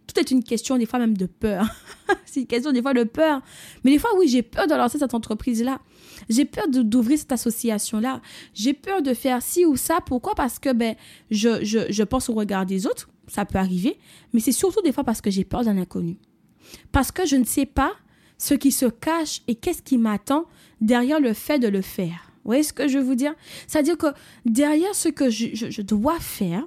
tout 0.07 0.19
est 0.21 0.31
une 0.31 0.43
question, 0.43 0.79
des 0.79 0.87
fois 0.87 0.99
même 0.99 1.17
de 1.17 1.27
peur. 1.27 1.67
c'est 2.25 2.41
une 2.41 2.47
question, 2.47 2.73
des 2.73 2.83
fois, 2.83 2.95
de 2.95 3.05
peur. 3.05 3.43
Mais 3.85 3.93
des 3.93 3.99
fois, 3.99 4.11
oui, 4.17 4.29
j'ai 4.29 4.43
peur 4.43 4.67
de 4.67 4.75
lancer 4.75 4.99
cette 4.99 5.15
entreprise-là. 5.15 5.81
J'ai 6.29 6.45
peur 6.45 6.67
d'ouvrir 6.69 7.19
cette 7.19 7.33
association-là. 7.33 8.21
J'ai 8.55 8.73
peur 8.73 9.03
de 9.03 9.15
faire 9.15 9.43
ci 9.43 9.65
ou 9.65 9.77
ça. 9.77 9.99
Pourquoi? 10.05 10.35
Parce 10.35 10.59
que, 10.59 10.73
ben, 10.73 10.95
je, 11.31 11.65
je, 11.65 11.91
je 11.91 12.03
pense 12.03 12.29
au 12.29 12.35
regard 12.35 12.67
des 12.67 12.87
autres. 12.87 13.09
Ça 13.29 13.45
peut 13.45 13.59
arriver. 13.59 13.99
Mais 14.33 14.41
c'est 14.41 14.53
surtout 14.53 14.81
des 14.83 14.93
fois 14.93 15.05
parce 15.05 15.21
que 15.21 15.31
j'ai 15.31 15.45
peur 15.45 15.65
d'un 15.65 15.77
inconnu. 15.77 16.17
Parce 16.93 17.13
que 17.13 17.27
je 17.27 17.37
ne 17.37 17.45
sais 17.45 17.67
pas 17.67 17.93
ce 18.39 18.55
qui 18.55 18.73
se 18.73 18.87
cache 18.87 19.43
et 19.49 19.55
qu'est-ce 19.55 19.83
qui 19.83 19.99
m'attend 19.99 20.47
derrière 20.81 21.21
le 21.21 21.33
fait 21.33 21.59
de 21.59 21.69
le 21.69 21.83
faire. 21.83 22.31
Vous 22.45 22.51
voyez 22.51 22.63
ce 22.63 22.73
que 22.73 22.87
je 22.87 22.99
veux 22.99 23.05
vous 23.05 23.15
dire? 23.15 23.35
C'est-à-dire 23.67 23.99
que 23.99 24.07
derrière 24.45 24.95
ce 24.95 25.09
que 25.09 25.31
je, 25.31 25.83
dois 25.83 26.19
faire, 26.21 26.67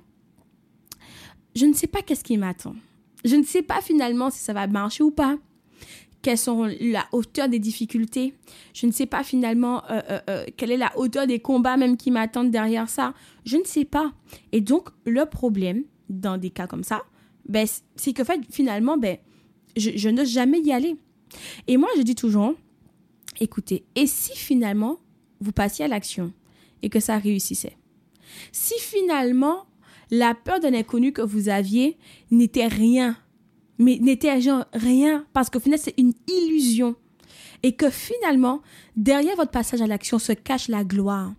je 1.55 1.65
ne 1.65 1.73
sais 1.73 1.87
pas 1.87 2.01
qu'est-ce 2.01 2.23
qui 2.23 2.37
m'attend. 2.37 2.75
Je 3.23 3.35
ne 3.35 3.43
sais 3.43 3.61
pas 3.61 3.81
finalement 3.81 4.29
si 4.29 4.39
ça 4.39 4.53
va 4.53 4.67
marcher 4.67 5.03
ou 5.03 5.11
pas. 5.11 5.37
Quelles 6.21 6.37
sont 6.37 6.69
la 6.81 7.05
hauteur 7.13 7.47
des 7.47 7.59
difficultés? 7.59 8.33
Je 8.73 8.87
ne 8.87 8.91
sais 8.91 9.05
pas 9.05 9.23
finalement 9.23 9.83
euh, 9.89 10.01
euh, 10.09 10.19
euh, 10.29 10.45
quelle 10.57 10.71
est 10.71 10.77
la 10.77 10.91
hauteur 10.97 11.27
des 11.27 11.39
combats 11.39 11.77
même 11.77 11.95
qui 11.95 12.11
m'attendent 12.11 12.51
derrière 12.51 12.89
ça. 12.89 13.13
Je 13.45 13.55
ne 13.55 13.63
sais 13.63 13.85
pas. 13.85 14.11
Et 14.51 14.59
donc, 14.59 14.89
le 15.05 15.25
problème 15.25 15.83
dans 16.09 16.37
des 16.37 16.49
cas 16.49 16.67
comme 16.67 16.83
ça, 16.83 17.03
ben, 17.47 17.65
c'est 17.95 18.11
que 18.11 18.25
fait, 18.25 18.41
finalement, 18.51 18.97
ben, 18.97 19.17
je, 19.77 19.91
je 19.95 20.09
n'ose 20.09 20.29
jamais 20.29 20.59
y 20.59 20.73
aller. 20.73 20.97
Et 21.67 21.77
moi, 21.77 21.89
je 21.97 22.01
dis 22.01 22.15
toujours, 22.15 22.55
écoutez, 23.39 23.85
et 23.95 24.07
si 24.07 24.35
finalement 24.35 24.99
vous 25.41 25.51
passiez 25.51 25.85
à 25.85 25.87
l'action 25.87 26.33
et 26.81 26.89
que 26.89 26.99
ça 26.99 27.17
réussissait? 27.17 27.77
Si 28.51 28.73
finalement 28.79 29.65
la 30.11 30.33
peur 30.33 30.59
d'un 30.59 30.73
inconnu 30.73 31.13
que 31.13 31.21
vous 31.21 31.49
aviez 31.49 31.97
n'était 32.31 32.67
rien, 32.67 33.17
mais 33.77 33.97
n'était 33.99 34.33
rien, 34.73 35.25
parce 35.33 35.49
qu'au 35.49 35.59
final 35.59 35.79
c'est 35.79 35.93
une 35.97 36.13
illusion, 36.27 36.95
et 37.63 37.73
que 37.73 37.89
finalement, 37.89 38.61
derrière 38.95 39.35
votre 39.35 39.51
passage 39.51 39.81
à 39.81 39.87
l'action 39.87 40.19
se 40.19 40.31
cache 40.31 40.67
la 40.67 40.83
gloire, 40.83 41.33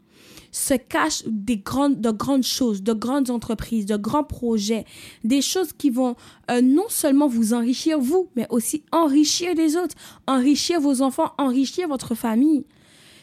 se 0.52 0.74
cachent 0.74 1.22
des 1.26 1.58
grandes, 1.58 2.00
de 2.00 2.10
grandes 2.10 2.42
choses, 2.42 2.82
de 2.82 2.92
grandes 2.92 3.30
entreprises, 3.30 3.86
de 3.86 3.96
grands 3.96 4.24
projets, 4.24 4.84
des 5.24 5.42
choses 5.42 5.72
qui 5.72 5.90
vont 5.90 6.16
euh, 6.50 6.60
non 6.60 6.88
seulement 6.88 7.28
vous 7.28 7.54
enrichir 7.54 8.00
vous, 8.00 8.28
mais 8.36 8.46
aussi 8.50 8.82
enrichir 8.92 9.54
les 9.54 9.76
autres, 9.76 9.94
enrichir 10.26 10.80
vos 10.80 11.02
enfants, 11.02 11.32
enrichir 11.38 11.88
votre 11.88 12.14
famille. 12.14 12.64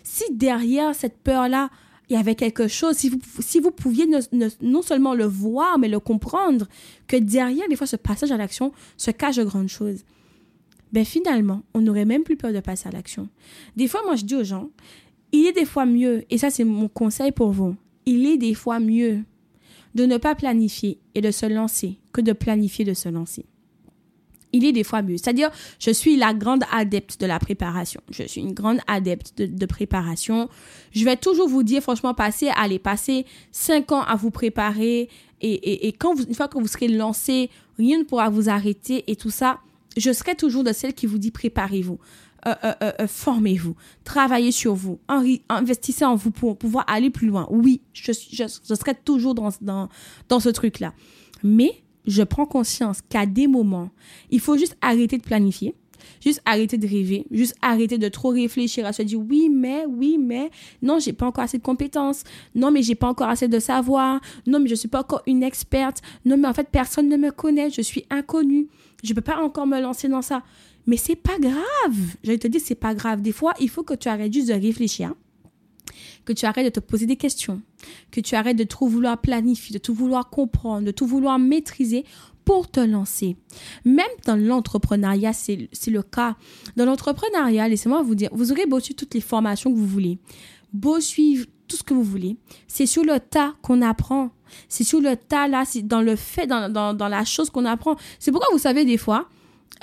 Si 0.03 0.23
derrière 0.31 0.95
cette 0.95 1.17
peur-là, 1.17 1.69
il 2.09 2.13
y 2.13 2.19
avait 2.19 2.35
quelque 2.35 2.69
chose, 2.69 2.95
si 2.95 3.09
vous, 3.09 3.19
si 3.39 3.59
vous 3.59 3.71
pouviez 3.71 4.07
non 4.61 4.81
seulement 4.81 5.13
le 5.13 5.25
voir, 5.25 5.77
mais 5.77 5.89
le 5.89 5.99
comprendre, 5.99 6.67
que 7.07 7.17
derrière, 7.17 7.67
des 7.67 7.75
fois, 7.75 7.87
ce 7.87 7.97
passage 7.97 8.31
à 8.31 8.37
l'action 8.37 8.71
se 8.95 9.11
cache 9.11 9.35
de 9.35 9.43
grandes 9.43 9.67
choses, 9.67 10.05
ben 10.93 11.03
finalement, 11.03 11.63
on 11.73 11.81
n'aurait 11.81 12.05
même 12.05 12.23
plus 12.23 12.37
peur 12.37 12.53
de 12.53 12.61
passer 12.61 12.87
à 12.87 12.91
l'action. 12.91 13.27
Des 13.75 13.89
fois, 13.89 14.01
moi, 14.05 14.15
je 14.15 14.23
dis 14.23 14.35
aux 14.35 14.45
gens, 14.45 14.69
il 15.31 15.45
est 15.47 15.53
des 15.53 15.65
fois 15.65 15.85
mieux, 15.85 16.23
et 16.29 16.37
ça 16.37 16.49
c'est 16.49 16.63
mon 16.63 16.87
conseil 16.87 17.31
pour 17.31 17.51
vous, 17.51 17.75
il 18.05 18.25
est 18.25 18.37
des 18.37 18.53
fois 18.53 18.79
mieux 18.79 19.23
de 19.95 20.05
ne 20.05 20.17
pas 20.17 20.35
planifier 20.35 20.99
et 21.15 21.21
de 21.21 21.31
se 21.31 21.45
lancer 21.45 21.97
que 22.13 22.21
de 22.21 22.31
planifier 22.31 22.85
de 22.85 22.93
se 22.93 23.09
lancer. 23.09 23.45
Il 24.53 24.63
est 24.63 24.71
des 24.71 24.83
fois 24.83 25.01
mieux. 25.01 25.17
C'est-à-dire, 25.17 25.49
je 25.79 25.91
suis 25.91 26.15
la 26.15 26.33
grande 26.33 26.63
adepte 26.71 27.19
de 27.19 27.25
la 27.25 27.37
préparation. 27.37 27.99
Je 28.09 28.23
suis 28.23 28.41
une 28.41 28.53
grande 28.53 28.79
adepte 28.87 29.37
de, 29.37 29.65
préparation. 29.65 30.49
Je 30.93 31.03
vais 31.03 31.17
toujours 31.17 31.49
vous 31.49 31.63
dire, 31.63 31.81
franchement, 31.81 32.13
passez, 32.13 32.49
allez, 32.55 32.79
passez 32.79 33.25
cinq 33.51 33.91
ans 33.91 34.01
à 34.03 34.15
vous 34.15 34.31
préparer. 34.31 35.09
Et, 35.41 35.93
quand 35.99 36.15
une 36.15 36.33
fois 36.33 36.47
que 36.47 36.57
vous 36.57 36.67
serez 36.67 36.87
lancé, 36.87 37.49
rien 37.77 37.99
ne 37.99 38.03
pourra 38.03 38.29
vous 38.29 38.49
arrêter 38.49 39.03
et 39.11 39.15
tout 39.15 39.29
ça. 39.29 39.59
Je 39.97 40.13
serai 40.13 40.35
toujours 40.35 40.63
de 40.63 40.71
celle 40.71 40.93
qui 40.93 41.07
vous 41.07 41.17
dit 41.17 41.31
préparez-vous. 41.31 41.99
Euh, 42.47 42.55
euh, 42.63 42.91
euh, 43.01 43.07
formez-vous, 43.07 43.75
travaillez 44.05 44.51
sur 44.51 44.73
vous, 44.73 44.99
investissez 45.49 46.05
en 46.05 46.15
vous 46.15 46.31
pour 46.31 46.57
pouvoir 46.57 46.85
aller 46.87 47.09
plus 47.09 47.27
loin. 47.27 47.45
Oui, 47.49 47.81
je, 47.91 48.13
serai 48.13 48.95
toujours 48.95 49.35
dans, 49.35 49.49
dans, 49.59 49.89
dans 50.29 50.39
ce 50.39 50.47
truc-là. 50.47 50.93
Mais 51.43 51.83
je 52.05 52.23
prends 52.23 52.45
conscience 52.45 53.01
qu'à 53.01 53.25
des 53.25 53.47
moments, 53.47 53.89
il 54.31 54.39
faut 54.39 54.57
juste 54.57 54.77
arrêter 54.81 55.17
de 55.17 55.23
planifier. 55.23 55.75
Juste 56.23 56.41
arrêter 56.45 56.77
de 56.77 56.87
rêver, 56.87 57.25
juste 57.31 57.55
arrêter 57.61 57.97
de 57.97 58.07
trop 58.07 58.29
réfléchir 58.29 58.85
à 58.85 58.93
se 58.93 59.01
dire 59.01 59.19
oui, 59.19 59.49
mais, 59.49 59.85
oui, 59.85 60.17
mais, 60.17 60.51
non, 60.81 60.99
j'ai 60.99 61.11
pas 61.11 61.25
encore 61.25 61.43
assez 61.43 61.57
de 61.57 61.63
compétences, 61.63 62.23
non, 62.55 62.71
mais 62.71 62.81
j'ai 62.81 62.95
pas 62.95 63.07
encore 63.07 63.27
assez 63.27 63.47
de 63.47 63.59
savoir, 63.59 64.21
non, 64.45 64.59
mais 64.59 64.69
je 64.69 64.75
suis 64.75 64.87
pas 64.87 65.01
encore 65.01 65.23
une 65.27 65.43
experte, 65.43 66.01
non, 66.23 66.37
mais 66.37 66.47
en 66.47 66.53
fait, 66.53 66.69
personne 66.71 67.09
ne 67.09 67.17
me 67.17 67.31
connaît, 67.31 67.71
je 67.71 67.81
suis 67.81 68.05
inconnue, 68.09 68.67
je 69.03 69.13
peux 69.13 69.21
pas 69.21 69.37
encore 69.41 69.67
me 69.67 69.81
lancer 69.81 70.07
dans 70.07 70.21
ça. 70.21 70.43
Mais 70.87 70.97
c'est 70.97 71.15
pas 71.15 71.37
grave. 71.37 72.15
J'allais 72.23 72.37
te 72.39 72.47
dire, 72.47 72.61
c'est 72.63 72.75
pas 72.75 72.95
grave. 72.95 73.21
Des 73.21 73.31
fois, 73.31 73.53
il 73.59 73.69
faut 73.69 73.83
que 73.83 73.93
tu 73.93 74.07
arrêtes 74.07 74.33
juste 74.33 74.47
de 74.47 74.53
réfléchir 74.53 75.13
que 76.27 76.33
tu 76.33 76.45
arrêtes 76.45 76.65
de 76.65 76.81
te 76.81 76.85
poser 76.85 77.05
des 77.05 77.15
questions, 77.15 77.61
que 78.11 78.19
tu 78.19 78.35
arrêtes 78.35 78.57
de 78.57 78.65
trop 78.65 78.87
vouloir 78.87 79.19
planifier, 79.19 79.73
de 79.73 79.79
tout 79.79 79.93
vouloir 79.93 80.29
comprendre, 80.29 80.85
de 80.85 80.91
tout 80.91 81.07
vouloir 81.07 81.39
maîtriser 81.39 82.03
pour 82.43 82.69
te 82.69 82.81
lancer. 82.81 83.37
Même 83.85 84.05
dans 84.25 84.35
l'entrepreneuriat, 84.35 85.33
c'est 85.33 85.69
le 85.87 86.03
cas. 86.03 86.35
Dans 86.75 86.85
l'entrepreneuriat, 86.85 87.69
laissez-moi 87.69 88.01
vous 88.01 88.15
dire, 88.15 88.29
vous 88.33 88.51
aurez 88.51 88.65
beau 88.65 88.79
suivre 88.79 88.97
toutes 88.97 89.13
les 89.13 89.21
formations 89.21 89.71
que 89.71 89.77
vous 89.77 89.87
voulez, 89.87 90.19
beau 90.73 90.99
suivre 90.99 91.45
tout 91.67 91.77
ce 91.77 91.83
que 91.83 91.93
vous 91.93 92.03
voulez. 92.03 92.37
C'est 92.67 92.85
sur 92.85 93.03
le 93.03 93.19
tas 93.19 93.55
qu'on 93.61 93.81
apprend. 93.81 94.31
C'est 94.69 94.85
sur 94.85 95.01
le 95.01 95.15
tas, 95.15 95.47
là, 95.47 95.63
c'est 95.65 95.81
dans 95.81 96.01
le 96.01 96.15
fait, 96.15 96.47
dans, 96.47 96.71
dans, 96.71 96.93
dans 96.93 97.09
la 97.09 97.25
chose 97.25 97.49
qu'on 97.49 97.65
apprend. 97.65 97.97
C'est 98.19 98.31
pourquoi 98.31 98.49
vous 98.53 98.59
savez, 98.59 98.85
des 98.85 98.97
fois, 98.97 99.29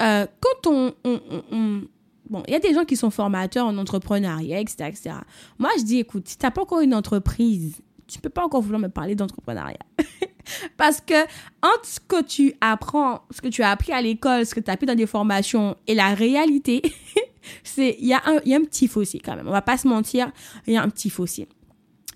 euh, 0.01 0.27
quand 0.41 0.71
on, 0.71 0.95
on, 1.05 1.21
on, 1.53 1.83
Bon, 2.31 2.43
il 2.49 2.53
y 2.53 2.57
a 2.57 2.59
des 2.59 2.73
gens 2.73 2.85
qui 2.85 2.97
sont 2.97 3.11
formateurs 3.11 3.67
en 3.67 3.77
entrepreneuriat, 3.77 4.61
etc., 4.61 4.87
etc. 4.89 5.11
Moi, 5.59 5.71
je 5.79 5.85
dis, 5.85 5.99
écoute, 5.99 6.27
si 6.27 6.39
tu 6.39 6.47
n'as 6.47 6.51
pas 6.51 6.63
encore 6.63 6.81
une 6.81 6.95
entreprise, 6.95 7.83
tu 8.07 8.19
peux 8.19 8.31
pas 8.31 8.43
encore 8.43 8.63
vouloir 8.63 8.81
me 8.81 8.89
parler 8.89 9.15
d'entrepreneuriat. 9.15 9.79
Parce 10.77 11.01
que 11.01 11.23
entre 11.63 11.85
ce 11.85 12.01
que 12.01 12.23
tu 12.23 12.55
apprends, 12.61 13.23
ce 13.31 13.41
que 13.41 13.49
tu 13.49 13.63
as 13.63 13.71
appris 13.71 13.93
à 13.93 14.01
l'école, 14.01 14.47
ce 14.47 14.55
que 14.55 14.61
tu 14.61 14.71
as 14.71 14.75
appris 14.75 14.87
dans 14.87 14.95
des 14.95 15.07
formations 15.07 15.77
et 15.87 15.95
la 15.95 16.15
réalité, 16.15 16.83
c'est 17.63 17.97
il 17.99 18.07
y, 18.07 18.09
y 18.09 18.15
a 18.15 18.57
un 18.57 18.65
petit 18.65 18.89
fossé 18.89 19.21
quand 19.21 19.37
même. 19.37 19.47
On 19.47 19.53
va 19.53 19.63
pas 19.63 19.77
se 19.77 19.87
mentir, 19.87 20.31
il 20.67 20.75
y 20.75 20.77
a 20.77 20.83
un 20.83 20.89
petit 20.89 21.11
fossé. 21.11 21.49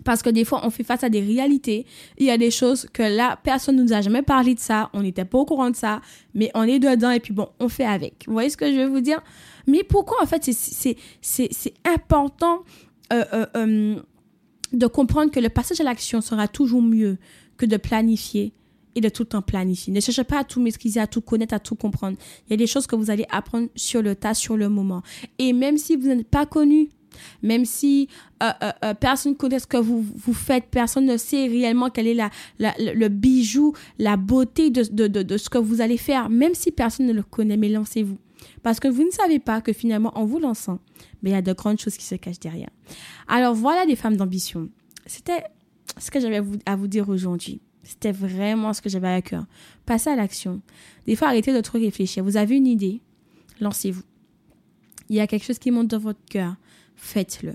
Parce 0.08 0.22
que 0.22 0.30
des 0.30 0.46
fois, 0.46 0.62
on 0.64 0.70
fait 0.70 0.84
face 0.84 1.04
à 1.04 1.10
des 1.10 1.20
réalités. 1.20 1.84
Il 2.16 2.24
y 2.24 2.30
a 2.30 2.38
des 2.38 2.50
choses 2.50 2.86
que 2.94 3.02
là, 3.02 3.38
personne 3.42 3.76
ne 3.76 3.82
nous 3.82 3.92
a 3.92 4.00
jamais 4.00 4.22
parlé 4.22 4.54
de 4.54 4.58
ça. 4.58 4.88
On 4.94 5.02
n'était 5.02 5.26
pas 5.26 5.36
au 5.36 5.44
courant 5.44 5.68
de 5.68 5.76
ça. 5.76 6.00
Mais 6.32 6.50
on 6.54 6.62
est 6.62 6.78
dedans 6.78 7.10
et 7.10 7.20
puis 7.20 7.34
bon, 7.34 7.50
on 7.60 7.68
fait 7.68 7.84
avec. 7.84 8.24
Vous 8.26 8.32
voyez 8.32 8.48
ce 8.48 8.56
que 8.56 8.72
je 8.72 8.78
veux 8.78 8.86
vous 8.86 9.02
dire? 9.02 9.20
Mais 9.66 9.82
pourquoi, 9.82 10.22
en 10.22 10.26
fait, 10.26 10.48
c'est 10.50 11.74
important 11.84 12.64
euh, 13.12 13.22
euh, 13.34 13.46
euh, 13.54 13.96
de 14.72 14.86
comprendre 14.86 15.30
que 15.30 15.40
le 15.40 15.50
passage 15.50 15.78
à 15.82 15.84
l'action 15.84 16.22
sera 16.22 16.48
toujours 16.48 16.80
mieux 16.80 17.18
que 17.58 17.66
de 17.66 17.76
planifier 17.76 18.54
et 18.94 19.02
de 19.02 19.10
tout 19.10 19.24
le 19.24 19.28
temps 19.28 19.42
planifier. 19.42 19.92
Ne 19.92 20.00
cherchez 20.00 20.24
pas 20.24 20.38
à 20.38 20.44
tout 20.44 20.62
maîtriser, 20.62 21.00
à 21.00 21.06
tout 21.06 21.20
connaître, 21.20 21.52
à 21.52 21.60
tout 21.60 21.74
comprendre. 21.74 22.16
Il 22.46 22.52
y 22.52 22.54
a 22.54 22.56
des 22.56 22.66
choses 22.66 22.86
que 22.86 22.96
vous 22.96 23.10
allez 23.10 23.26
apprendre 23.30 23.68
sur 23.76 24.00
le 24.00 24.14
tas, 24.14 24.32
sur 24.32 24.56
le 24.56 24.70
moment. 24.70 25.02
Et 25.38 25.52
même 25.52 25.76
si 25.76 25.96
vous 25.96 26.08
n'êtes 26.08 26.28
pas 26.28 26.46
connu, 26.46 26.88
même 27.42 27.64
si 27.64 28.08
euh, 28.42 28.50
euh, 28.62 28.72
euh, 28.84 28.94
personne 28.94 29.32
ne 29.32 29.36
connaît 29.36 29.58
ce 29.58 29.66
que 29.66 29.76
vous, 29.76 30.02
vous 30.02 30.34
faites, 30.34 30.66
personne 30.70 31.06
ne 31.06 31.16
sait 31.16 31.46
réellement 31.46 31.90
quel 31.90 32.06
est 32.06 32.14
la, 32.14 32.30
le 32.58 33.08
bijou, 33.08 33.74
la 33.98 34.16
beauté 34.16 34.70
de, 34.70 34.82
de, 34.82 35.22
de, 35.22 35.36
ce 35.36 35.50
que 35.50 35.58
vous 35.58 35.80
allez 35.80 35.98
faire, 35.98 36.28
même 36.28 36.54
si 36.54 36.70
personne 36.70 37.06
ne 37.06 37.12
le 37.12 37.22
connaît, 37.22 37.56
mais 37.56 37.68
lancez-vous. 37.68 38.18
Parce 38.62 38.80
que 38.80 38.88
vous 38.88 39.04
ne 39.04 39.10
savez 39.10 39.38
pas 39.38 39.60
que 39.60 39.72
finalement, 39.72 40.16
en 40.16 40.24
vous 40.24 40.38
lançant, 40.38 40.78
mais 41.22 41.30
il 41.30 41.32
y 41.32 41.36
a 41.36 41.42
de 41.42 41.52
grandes 41.52 41.80
choses 41.80 41.96
qui 41.96 42.04
se 42.04 42.14
cachent 42.14 42.40
derrière. 42.40 42.70
Alors 43.26 43.54
voilà 43.54 43.86
des 43.86 43.96
femmes 43.96 44.16
d'ambition. 44.16 44.68
C'était 45.06 45.42
ce 45.96 46.10
que 46.10 46.20
j'avais 46.20 46.42
à 46.66 46.76
vous 46.76 46.86
dire 46.86 47.08
aujourd'hui. 47.08 47.60
C'était 47.82 48.12
vraiment 48.12 48.74
ce 48.74 48.82
que 48.82 48.90
j'avais 48.90 49.08
à 49.08 49.22
cœur. 49.22 49.46
Passez 49.86 50.10
à 50.10 50.16
l'action. 50.16 50.60
Des 51.06 51.16
fois, 51.16 51.28
arrêtez 51.28 51.54
de 51.54 51.60
trop 51.62 51.78
réfléchir. 51.78 52.22
Vous 52.22 52.36
avez 52.36 52.56
une 52.56 52.66
idée, 52.66 53.00
lancez-vous. 53.60 54.02
Il 55.08 55.16
y 55.16 55.20
a 55.20 55.26
quelque 55.26 55.46
chose 55.46 55.58
qui 55.58 55.70
monte 55.70 55.88
dans 55.88 55.98
votre 55.98 56.22
cœur 56.28 56.56
faites-le. 56.98 57.54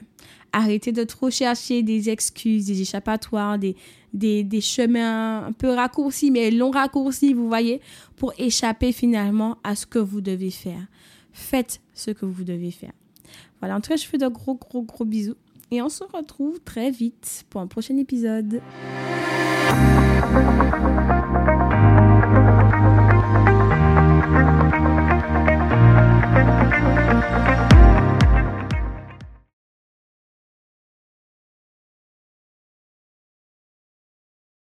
Arrêtez 0.52 0.92
de 0.92 1.04
trop 1.04 1.30
chercher 1.30 1.84
des 1.84 2.10
excuses, 2.10 2.66
des 2.66 2.82
échappatoires, 2.82 3.58
des, 3.58 4.62
chemins 4.62 5.46
un 5.46 5.52
peu 5.52 5.70
raccourcis, 5.70 6.32
mais 6.32 6.52
longs 6.52 6.72
raccourcis, 6.72 7.34
vous 7.34 7.48
voyez, 7.48 7.82
pour 8.16 8.34
échapper 8.38 8.92
finalement 8.92 9.58
à 9.64 9.76
ce 9.76 9.86
que 9.86 10.00
vous 10.00 10.22
devez 10.22 10.52
faire. 10.52 10.86
Faites 11.32 11.82
ce 11.94 12.12
que 12.12 12.26
vous 12.26 12.44
devez 12.44 12.72
faire. 12.72 12.94
Voilà, 13.60 13.78
en 13.78 13.82
tout 13.82 13.90
cas, 13.90 13.96
je 13.96 14.06
fais 14.06 14.18
de 14.18 14.28
gros, 14.28 14.56
gros, 14.56 14.84
gros 14.84 15.06
bisous. 15.06 15.36
Et 15.72 15.82
on 15.82 15.90
se 15.90 16.04
retrouve 16.04 16.60
très 16.60 16.92
vite 16.92 17.46
pour 17.50 17.60
un 17.62 17.68
prochain 17.68 17.98
épisode. 17.98 18.62